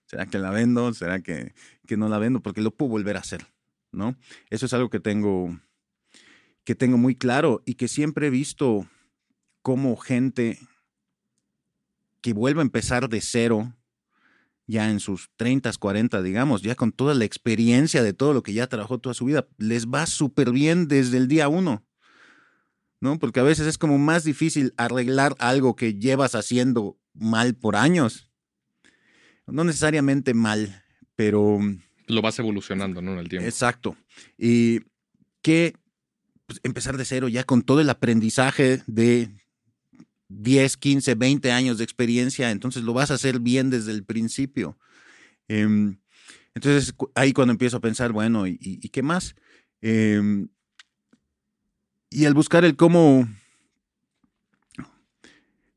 [0.05, 0.93] ¿será que la vendo?
[0.93, 1.53] ¿Será que,
[1.85, 2.41] que no la vendo?
[2.41, 3.47] Porque lo puedo volver a hacer,
[3.91, 4.17] ¿no?
[4.49, 5.57] Eso es algo que tengo,
[6.65, 8.87] que tengo muy claro y que siempre he visto
[9.67, 10.59] como gente
[12.21, 13.75] que vuelve a empezar de cero,
[14.65, 18.53] ya en sus 30, 40, digamos, ya con toda la experiencia de todo lo que
[18.53, 21.85] ya trabajó toda su vida, les va súper bien desde el día uno.
[23.01, 23.19] ¿No?
[23.19, 28.31] Porque a veces es como más difícil arreglar algo que llevas haciendo mal por años.
[29.47, 30.81] No necesariamente mal,
[31.17, 31.59] pero...
[32.05, 33.11] Lo vas evolucionando, ¿no?
[33.11, 33.45] En el tiempo.
[33.45, 33.97] Exacto.
[34.37, 34.79] Y
[35.41, 35.73] que
[36.45, 39.29] pues, empezar de cero ya con todo el aprendizaje de
[40.29, 44.77] 10, 15, 20 años de experiencia, entonces lo vas a hacer bien desde el principio.
[45.47, 45.97] Em,
[46.53, 49.35] entonces ahí cuando empiezo a pensar, bueno, ¿y, qué más?
[49.81, 50.49] Em,
[52.09, 53.27] y al buscar el cómo,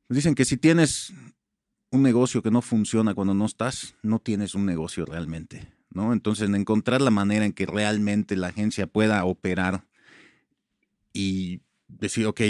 [0.09, 1.13] dicen que si tienes
[1.91, 6.13] un negocio que no funciona cuando no estás, no tienes un negocio realmente, ¿no?
[6.13, 9.85] Entonces, en encontrar la manera en que realmente la agencia pueda operar
[11.13, 12.41] y decir, ok,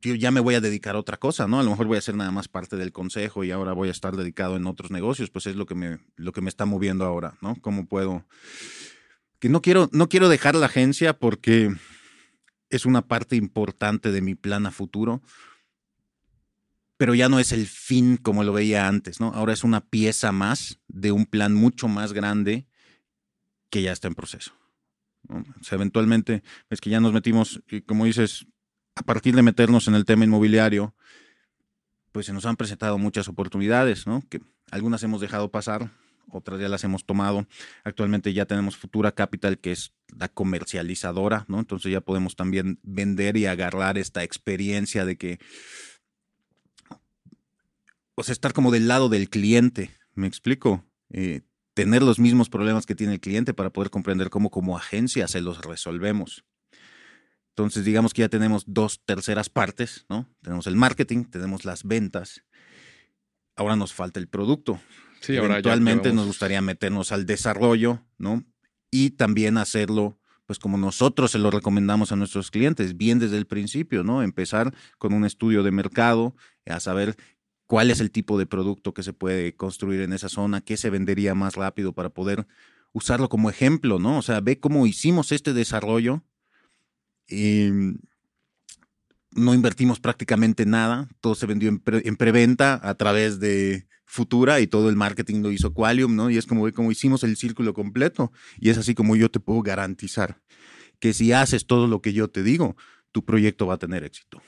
[0.00, 1.60] yo ya me voy a dedicar a otra cosa, ¿no?
[1.60, 3.92] A lo mejor voy a ser nada más parte del consejo y ahora voy a
[3.92, 7.04] estar dedicado en otros negocios, pues es lo que me, lo que me está moviendo
[7.04, 7.56] ahora, ¿no?
[7.60, 8.24] ¿Cómo puedo?
[9.38, 11.74] Que no quiero, no quiero dejar la agencia porque
[12.70, 15.22] es una parte importante de mi plan a futuro,
[16.96, 19.28] pero ya no es el fin como lo veía antes, ¿no?
[19.34, 22.66] Ahora es una pieza más de un plan mucho más grande
[23.70, 24.52] que ya está en proceso.
[25.28, 28.46] O sea, eventualmente es que ya nos metimos, como dices,
[29.00, 30.94] a partir de meternos en el tema inmobiliario,
[32.12, 34.22] pues se nos han presentado muchas oportunidades, ¿no?
[34.28, 35.90] Que algunas hemos dejado pasar,
[36.28, 37.46] otras ya las hemos tomado.
[37.82, 41.60] Actualmente ya tenemos Futura Capital, que es la comercializadora, ¿no?
[41.60, 45.38] Entonces ya podemos también vender y agarrar esta experiencia de que,
[48.16, 50.84] o sea, estar como del lado del cliente, ¿me explico?
[51.08, 51.40] Eh,
[51.72, 55.40] tener los mismos problemas que tiene el cliente para poder comprender cómo como agencia se
[55.40, 56.44] los resolvemos.
[57.60, 60.28] Entonces, digamos que ya tenemos dos terceras partes, ¿no?
[60.42, 62.42] Tenemos el marketing, tenemos las ventas.
[63.54, 64.80] Ahora nos falta el producto.
[65.20, 68.44] Sí, ahora Eventualmente nos gustaría meternos al desarrollo, ¿no?
[68.90, 73.46] Y también hacerlo pues como nosotros se lo recomendamos a nuestros clientes, bien desde el
[73.46, 74.20] principio, ¿no?
[74.24, 76.34] Empezar con un estudio de mercado,
[76.66, 77.14] a saber
[77.66, 80.90] cuál es el tipo de producto que se puede construir en esa zona, qué se
[80.90, 82.48] vendería más rápido para poder
[82.92, 84.18] usarlo como ejemplo, ¿no?
[84.18, 86.24] O sea, ve cómo hicimos este desarrollo.
[87.30, 87.70] Y
[89.32, 94.66] no invertimos prácticamente nada, todo se vendió en, en preventa a través de Futura y
[94.66, 96.30] todo el marketing lo hizo Qualium, ¿no?
[96.30, 98.32] Y es como, como hicimos el círculo completo.
[98.58, 100.40] Y es así como yo te puedo garantizar
[100.98, 102.76] que si haces todo lo que yo te digo,
[103.12, 104.42] tu proyecto va a tener éxito.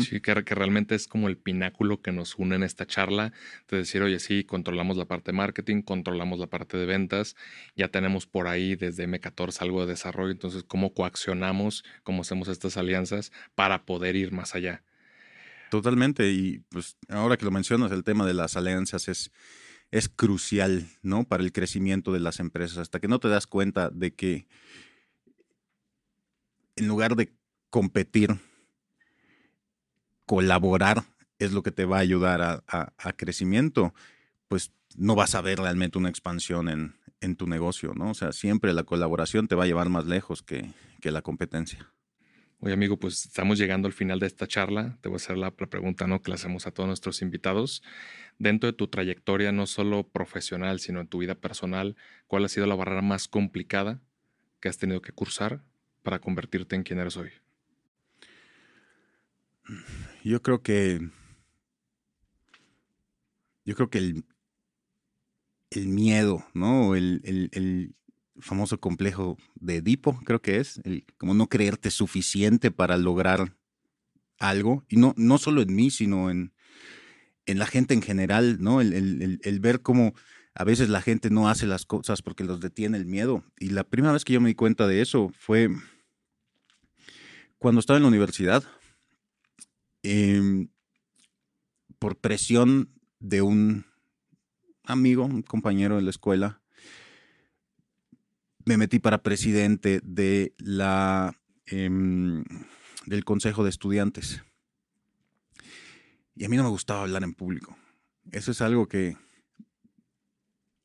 [0.00, 3.32] Sí, que, realmente es como el pináculo que nos une en esta charla,
[3.68, 7.36] de decir, oye, sí, controlamos la parte de marketing, controlamos la parte de ventas,
[7.76, 12.76] ya tenemos por ahí desde M14 algo de desarrollo, entonces, ¿cómo coaccionamos, cómo hacemos estas
[12.76, 14.82] alianzas para poder ir más allá?
[15.70, 16.30] Totalmente.
[16.30, 19.32] Y pues ahora que lo mencionas, el tema de las alianzas es,
[19.90, 21.24] es crucial, ¿no?
[21.24, 22.78] Para el crecimiento de las empresas.
[22.78, 24.46] Hasta que no te das cuenta de que
[26.76, 27.32] en lugar de
[27.70, 28.36] competir,
[30.26, 31.04] colaborar
[31.38, 33.94] es lo que te va a ayudar a, crecimiento,
[34.48, 36.94] pues no vas a ver realmente una expansión en,
[37.36, 38.10] tu negocio, ¿no?
[38.10, 40.70] O sea, siempre la colaboración te va a llevar más lejos que,
[41.00, 41.90] que la competencia.
[42.64, 44.98] Oye, amigo, pues estamos llegando al final de esta charla.
[45.00, 46.20] Te voy a hacer la pregunta ¿no?
[46.20, 47.82] que le hacemos a todos nuestros invitados.
[48.38, 51.96] Dentro de tu trayectoria, no solo profesional, sino en tu vida personal,
[52.26, 54.00] ¿cuál ha sido la barrera más complicada
[54.60, 55.62] que has tenido que cursar
[56.02, 57.30] para convertirte en quien eres hoy?
[60.24, 61.00] Yo creo que.
[63.66, 64.24] Yo creo que el,
[65.70, 66.94] el miedo, ¿no?
[66.94, 67.94] El, el,
[68.40, 73.56] famoso complejo de Edipo, creo que es, el, como no creerte suficiente para lograr
[74.40, 76.52] algo, y no, no solo en mí, sino en,
[77.46, 78.80] en la gente en general, ¿no?
[78.80, 80.14] El, el, ver cómo
[80.54, 83.44] a veces la gente no hace las cosas porque los detiene el miedo.
[83.58, 85.68] Y la primera vez que yo me di cuenta de eso fue
[87.58, 88.64] cuando estaba en la universidad,
[90.04, 90.68] em,
[91.98, 93.86] por presión de un
[94.84, 96.60] amigo, un compañero de la escuela,
[98.66, 101.34] me metí para presidente de la,
[101.66, 102.44] em,
[103.06, 104.42] del Consejo de Estudiantes.
[106.36, 107.76] Y a mí no me gustaba hablar en público.
[108.30, 109.16] Eso es algo que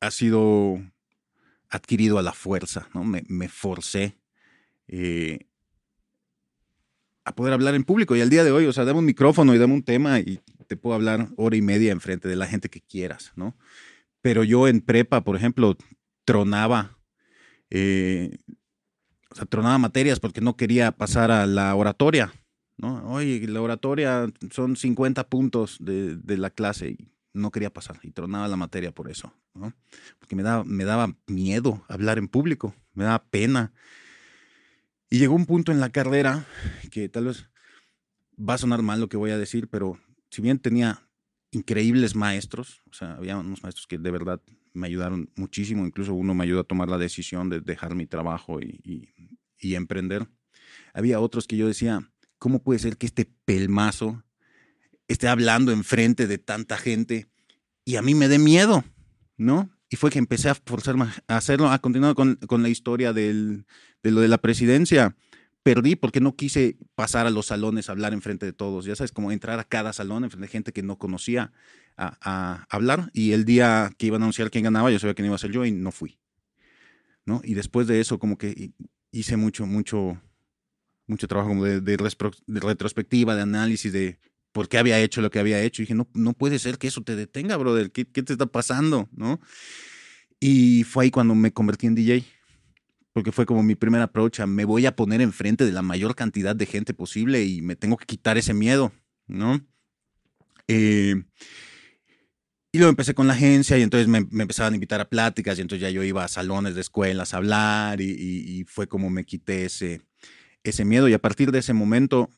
[0.00, 0.82] ha sido
[1.68, 3.04] adquirido a la fuerza, ¿no?
[3.04, 4.18] Me, me forcé
[4.88, 5.49] eh,
[7.30, 8.14] a poder hablar en público.
[8.14, 10.40] Y al día de hoy, o sea, dame un micrófono y dame un tema y
[10.66, 13.56] te puedo hablar hora y media enfrente de la gente que quieras, ¿no?
[14.22, 15.76] Pero yo en prepa, por ejemplo,
[16.24, 16.98] tronaba
[17.70, 18.36] eh,
[19.30, 22.32] o sea, tronaba materias porque no quería pasar a la oratoria,
[22.76, 23.12] ¿no?
[23.12, 28.48] Oye, la oratoria son 50 puntos de, la clase y no quería pasar y tronaba
[28.48, 29.72] la materia por eso, ¿no?
[30.18, 33.72] Porque me daba, me daba miedo hablar en público, me daba pena.
[35.10, 36.46] Y llegó un punto en la carrera
[36.92, 37.48] que tal vez
[38.38, 39.98] va a sonar mal lo que voy a decir, pero
[40.30, 41.08] si bien tenía
[41.50, 44.40] increíbles maestros, o sea, había unos maestros que de verdad
[44.72, 48.60] me ayudaron muchísimo, incluso uno me ayudó a tomar la decisión de dejar mi trabajo
[48.60, 49.12] y,
[49.74, 50.28] emprender.
[50.94, 52.08] Había otros que yo decía,
[52.38, 54.22] ¿cómo puede ser que este pelmazo
[55.08, 57.28] esté hablando enfrente de tanta gente
[57.84, 58.84] y a mí me dé miedo?
[59.36, 59.70] ¿No?
[59.90, 63.64] Y fue que empecé a forzarme a hacerlo, a continuar con, la historia de
[64.02, 65.14] lo de la presidencia
[65.62, 68.84] perdí porque no quise pasar a los salones a hablar enfrente de todos.
[68.84, 71.52] Ya sabes, como entrar a cada salón enfrente de gente que no conocía
[71.96, 73.10] a, hablar.
[73.12, 75.52] Y el día que iban a anunciar quién ganaba, yo sabía quién iba a ser
[75.52, 76.18] yo y no fui.
[77.26, 77.40] ¿no?
[77.44, 78.72] Y después de eso, como que
[79.12, 80.20] hice mucho, mucho,
[81.06, 81.96] mucho trabajo como de,
[82.46, 84.18] retrospectiva, de análisis de
[84.52, 85.82] por qué había hecho lo que había hecho.
[85.82, 87.90] Y dije, no, no puede ser que eso te detenga, brother.
[87.92, 89.08] ¿Qué, qué te está pasando?
[89.12, 89.40] ¿no?
[90.38, 92.24] Y fue ahí cuando me convertí en DJ
[93.12, 96.54] porque fue como mi primer approach me voy a poner enfrente de la mayor cantidad
[96.54, 98.92] de gente posible y me tengo que quitar ese miedo,
[99.26, 99.60] ¿no?
[100.68, 101.16] Eh,
[102.72, 105.62] y luego empecé con la agencia y entonces me, empezaban a invitar a pláticas y
[105.62, 109.64] entonces ya yo iba a salones de escuelas a hablar y, fue como me quité
[109.64, 110.02] ese,
[110.62, 112.30] ese miedo y a partir de ese momento,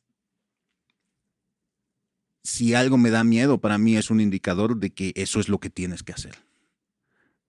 [2.42, 5.58] si algo me da miedo, para mí es un indicador de que eso es lo
[5.58, 6.36] que tienes que hacer.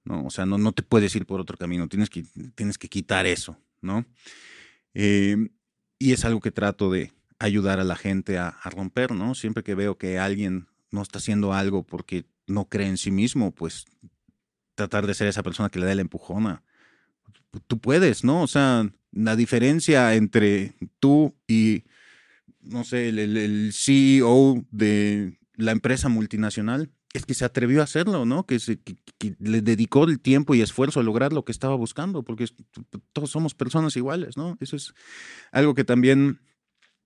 [0.06, 0.26] ¿no?
[0.26, 2.24] O sea, no, no te puedes ir por otro camino, tienes que,
[2.56, 4.06] tienes que quitar eso, ¿no?
[4.94, 5.50] Em,
[5.98, 9.36] y es algo que trato de ayudar a la gente a, romper, ¿no?
[9.36, 13.52] Siempre que veo que alguien no está haciendo algo porque no cree en sí mismo,
[13.52, 13.86] pues
[14.76, 16.64] tratar de ser esa persona que le da la empujona.
[17.68, 18.42] Tú puedes, ¿no?
[18.42, 21.84] O sea, la diferencia entre tú y,
[22.64, 28.46] no sé, el CEO de la empresa multinacional es que se atrevió a hacerlo, ¿no?
[28.46, 28.80] Que, se,
[29.40, 32.46] le dedicó el tiempo y esfuerzo a lograr lo que estaba buscando, porque
[33.14, 34.58] todos somos personas iguales, ¿no?
[34.60, 34.94] Eso es
[35.52, 36.40] algo que también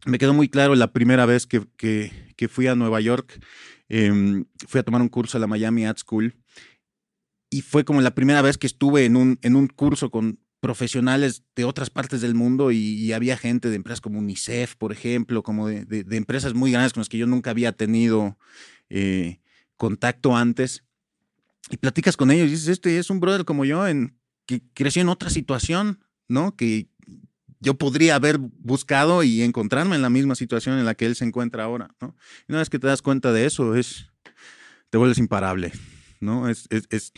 [0.05, 3.43] me quedó muy claro la primera vez que, que, fui a Nueva York.
[3.89, 6.35] Em, fui a tomar un curso a la Miami Ad School
[7.49, 11.43] y fue como la primera vez que estuve en un, en un curso con profesionales
[11.55, 15.67] de otras partes del mundo y, había gente de empresas como UNICEF, por ejemplo, como
[15.67, 18.37] de, empresas muy grandes con las que yo nunca había tenido
[18.89, 19.39] eh,
[19.75, 20.83] contacto antes.
[21.69, 25.01] Y platicas con ellos y dices, este es un brother como yo, en, que creció
[25.01, 26.55] en otra situación, ¿no?
[26.55, 26.87] Que
[27.59, 31.25] yo podría haber buscado y encontrarme en la misma situación en la que él se
[31.25, 31.89] encuentra ahora.
[32.01, 34.07] Y una vez que te das cuenta de eso, es,
[34.89, 35.71] te vuelves imparable,
[36.19, 36.49] ¿no?
[36.49, 37.13] Es, es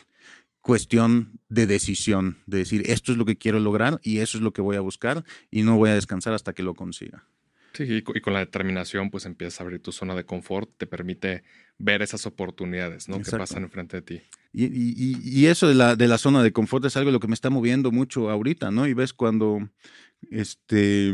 [0.62, 4.54] cuestión de decisión, de decir, esto es lo que quiero lograr y eso es lo
[4.54, 7.26] que voy a buscar y no voy a descansar hasta que lo consiga.
[7.74, 11.44] Sí, y con la determinación, pues empiezas a abrir tu zona de confort, te permite
[11.78, 13.22] ver esas oportunidades, ¿no?
[13.22, 14.22] Que pasan enfrente de ti.
[14.52, 17.28] Y, y, y, eso de la, de la zona de confort es algo lo que
[17.28, 18.88] me está moviendo mucho ahorita, ¿no?
[18.88, 19.70] Y ves cuando,
[20.32, 21.12] este,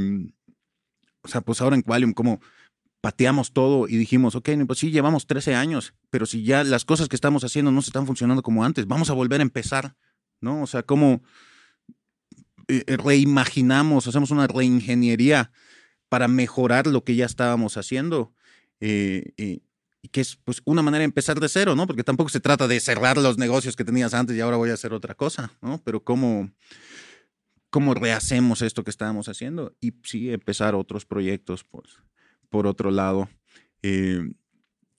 [1.22, 2.40] o sea, pues ahora en Qualium, como
[3.06, 7.08] pateamos todo y dijimos, ok, pues sí, llevamos 13 años, pero si ya las cosas
[7.08, 9.96] que estamos haciendo no se están funcionando como antes, vamos a volver a empezar,
[10.42, 10.64] ¿no?
[10.64, 11.22] O sea, como
[12.68, 15.52] eh, eh, reimaginamos, hacemos una reingeniería
[16.10, 18.34] para mejorar lo que ya estábamos haciendo.
[18.80, 19.34] Eh,
[20.02, 21.86] y que es pues una manera de empezar de cero, ¿no?
[21.86, 24.74] Porque tampoco se trata de cerrar los negocios que tenías antes y ahora voy a
[24.74, 25.80] hacer otra cosa, ¿no?
[25.84, 26.50] Pero cómo,
[27.70, 32.00] cómo rehacemos esto que estábamos haciendo y sí empezar otros proyectos, pues
[32.50, 33.30] por otro lado,
[33.82, 34.32] eh,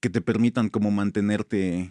[0.01, 1.91] que te permitan como mantenerte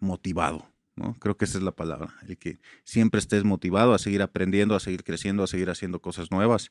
[0.00, 0.66] motivado.
[0.96, 1.14] ¿no?
[1.14, 4.80] Creo que esa es la palabra, el que siempre estés motivado a seguir aprendiendo, a
[4.80, 6.70] seguir creciendo, a seguir haciendo cosas nuevas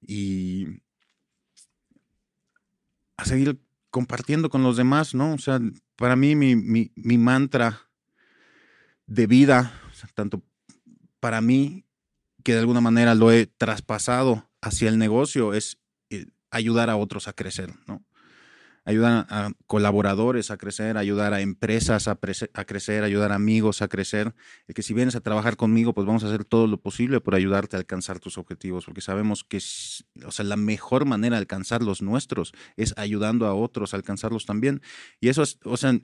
[0.00, 0.82] y
[3.16, 3.60] a seguir
[3.90, 5.34] compartiendo con los demás, ¿no?
[5.34, 5.60] O sea,
[5.96, 7.90] para mí mi, mi mantra
[9.06, 9.72] de vida,
[10.14, 10.42] tanto
[11.18, 11.84] para mí
[12.42, 15.79] que de alguna manera lo he traspasado hacia el negocio, es
[16.50, 18.04] ayudar a otros a crecer, ¿no?
[18.86, 24.34] Ayudar a colaboradores a crecer, ayudar a empresas a, crecer, ayudar a amigos a crecer.
[24.66, 27.34] El que si vienes a trabajar conmigo, pues vamos a hacer todo lo posible por
[27.34, 29.58] ayudarte a alcanzar tus objetivos, porque sabemos que
[30.24, 34.46] o sea, la mejor manera de alcanzar los nuestros es ayudando a otros a alcanzarlos
[34.46, 34.80] también.
[35.20, 36.00] Y eso es, o sea,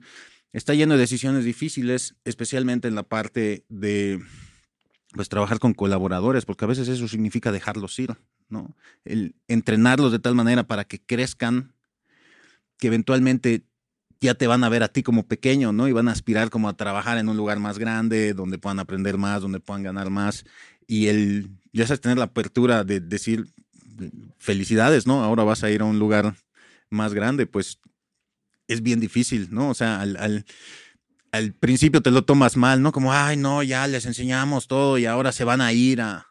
[0.53, 4.21] está lleno de decisiones difíciles, especialmente en la parte de
[5.13, 8.15] pues trabajar con colaboradores, porque a veces eso significa dejarlos ir,
[8.49, 8.75] ¿no?
[9.05, 11.73] El entrenarlos de tal manera para que crezcan,
[12.77, 13.63] que eventualmente
[14.19, 15.87] ya te van a ver a ti como pequeño, ¿no?
[15.87, 19.17] Y van a aspirar como a trabajar en un lugar más grande, donde puedan aprender
[19.17, 20.45] más, donde puedan ganar más.
[20.87, 23.47] Y el, ya sabes, tener la apertura de decir,
[24.37, 25.23] felicidades, ¿no?
[25.23, 26.35] Ahora vas a ir a un lugar
[26.89, 27.79] más grande, pues
[28.67, 29.69] es bien difícil, ¿no?
[29.69, 30.45] O sea, al al
[31.53, 32.91] principio te lo tomas mal, ¿no?
[32.91, 36.25] Como, ay, no, ya les enseñamos todo y ahora se van a ir a,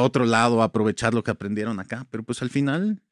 [0.00, 2.06] otro lado a aprovechar lo que aprendieron acá.
[2.10, 3.02] Pero pues al final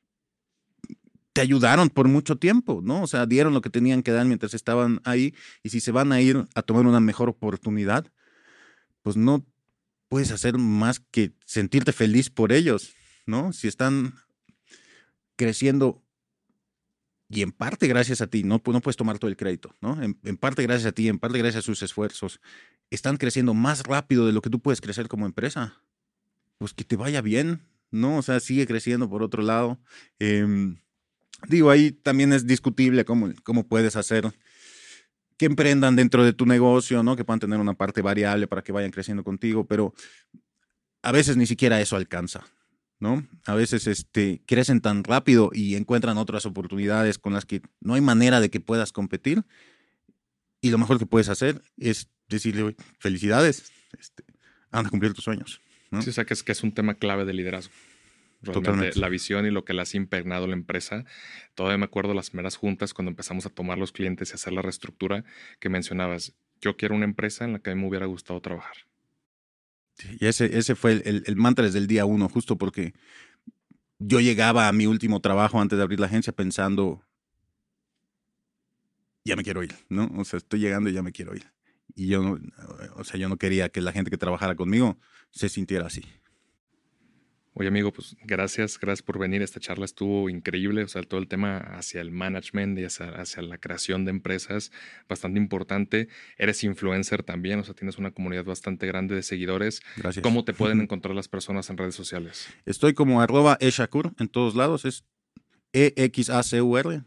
[1.33, 3.03] te ayudaron por mucho tiempo, ¿no?
[3.03, 6.13] O sea, dieron lo que tenían que dar mientras estaban ahí y si se van
[6.13, 8.11] a ir a tomar una mejor oportunidad,
[9.03, 9.45] pues no
[10.09, 12.95] puedes hacer más que sentirte feliz por ellos,
[13.27, 13.53] ¿no?
[13.53, 14.15] Si están
[15.37, 16.06] creciendo
[17.29, 20.01] y en parte gracias a ti, no, no puedes tomar todo el crédito, ¿no?
[20.03, 22.41] En, parte gracias a ti, en parte gracias a sus esfuerzos,
[22.91, 25.75] están creciendo más rápido de lo que tú puedes crecer como empresa.
[26.59, 28.19] Pues que te vaya bien, ¿no?
[28.19, 29.79] O sea, sigue creciendo por otro lado.
[30.19, 30.77] Em,
[31.49, 34.33] digo, ahí también es discutible cómo, cómo puedes hacer
[35.37, 37.17] que emprendan dentro de tu negocio, ¿no?
[37.17, 39.93] Que puedan tener una parte variable para que vayan creciendo contigo, pero
[41.03, 42.45] a veces ni siquiera eso alcanza,
[42.99, 43.27] ¿no?
[43.45, 48.01] A veces este, crecen tan rápido y encuentran otras oportunidades con las que no hay
[48.01, 49.45] manera de que puedas competir.
[50.61, 54.25] Y lo mejor que puedes hacer es decirle, felicidades, este,
[54.71, 55.61] a cumplir tus sueños.
[56.01, 57.73] Sí, o sea que es, que es un tema clave de liderazgo.
[58.43, 58.99] Totalmente.
[58.99, 61.05] La visión y lo que le has impregnado la empresa.
[61.55, 64.63] Todavía me acuerdo las primeras juntas cuando empezamos a tomar los clientes y hacer la
[64.63, 65.25] reestructura
[65.59, 66.35] que mencionabas.
[66.61, 68.77] Yo quiero una empresa en la que a mí me hubiera gustado trabajar.
[70.21, 72.95] Y ese, ese fue el, el, mantra desde el día uno, justo porque
[73.99, 77.03] yo llegaba a mi último trabajo antes de abrir la agencia pensando,
[79.25, 80.11] ya me quiero ir, ¿no?
[80.17, 81.51] O sea, estoy llegando y ya me quiero ir.
[81.95, 82.39] Y yo
[82.95, 84.99] o sea, yo no quería que la gente que trabajara conmigo
[85.31, 86.05] se sintiera así.
[87.59, 89.41] Oye, amigo, pues gracias, gracias por venir.
[89.41, 90.83] Esta charla estuvo increíble.
[90.83, 94.73] O sea, todo el tema hacia el management y hacia, la creación de empresas,
[95.09, 96.09] bastante importante.
[96.37, 99.81] Eres influencer también, o sea, tienes una comunidad bastante grande de seguidores.
[99.97, 100.23] Gracias.
[100.23, 102.47] ¿Cómo te pueden encontrar las personas en redes sociales?
[102.67, 104.85] Estoy como arroba eshakur en todos lados.
[104.85, 105.07] Es
[105.73, 107.05] E-X-A-C-U-R.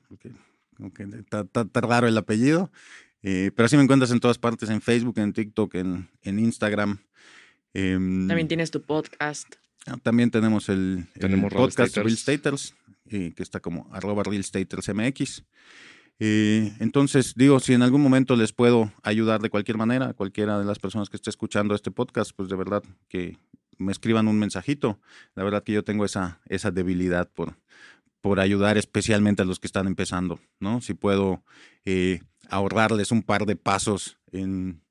[1.13, 1.45] está,
[1.75, 2.71] raro el apellido.
[3.21, 6.97] Eh, pero así me encuentras en todas partes, en Facebook, en TikTok, en, en Instagram.
[7.75, 9.57] Em, también tienes tu podcast.
[9.89, 11.07] Ah, también tenemos el,
[11.51, 12.75] podcast Real Staters,
[13.09, 15.43] eh, que está como arroba Real MX.
[16.19, 20.65] Eh, entonces, digo, si en algún momento les puedo ayudar de cualquier manera, cualquiera de
[20.65, 23.37] las personas que esté escuchando este podcast, pues de verdad que
[23.77, 24.99] me escriban un mensajito.
[25.35, 27.57] La verdad que yo tengo esa, esa debilidad por,
[28.21, 30.81] por ayudar especialmente a los que están empezando, ¿no?
[30.81, 31.43] Si puedo
[31.85, 34.81] eh, ahorrarles un par de pasos en,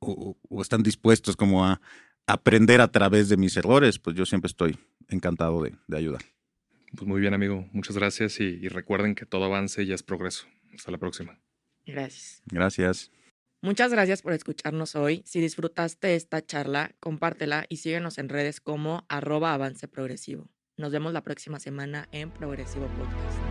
[0.00, 1.80] o, están dispuestos como a
[2.26, 6.22] aprender a través de mis errores, pues yo siempre estoy encantado de, ayudar.
[6.94, 7.68] Pues muy bien, amigo.
[7.72, 10.46] Muchas gracias y, y recuerden que todo avance ya es progreso.
[10.74, 11.38] Hasta la próxima.
[11.86, 12.42] Gracias.
[12.46, 13.10] Gracias.
[13.60, 15.22] Muchas gracias por escucharnos hoy.
[15.24, 20.50] Si disfrutaste esta charla, compártela y síguenos en redes como arroba avance progresivo.
[20.76, 23.41] Nos vemos la próxima semana en Progresivo Podcast.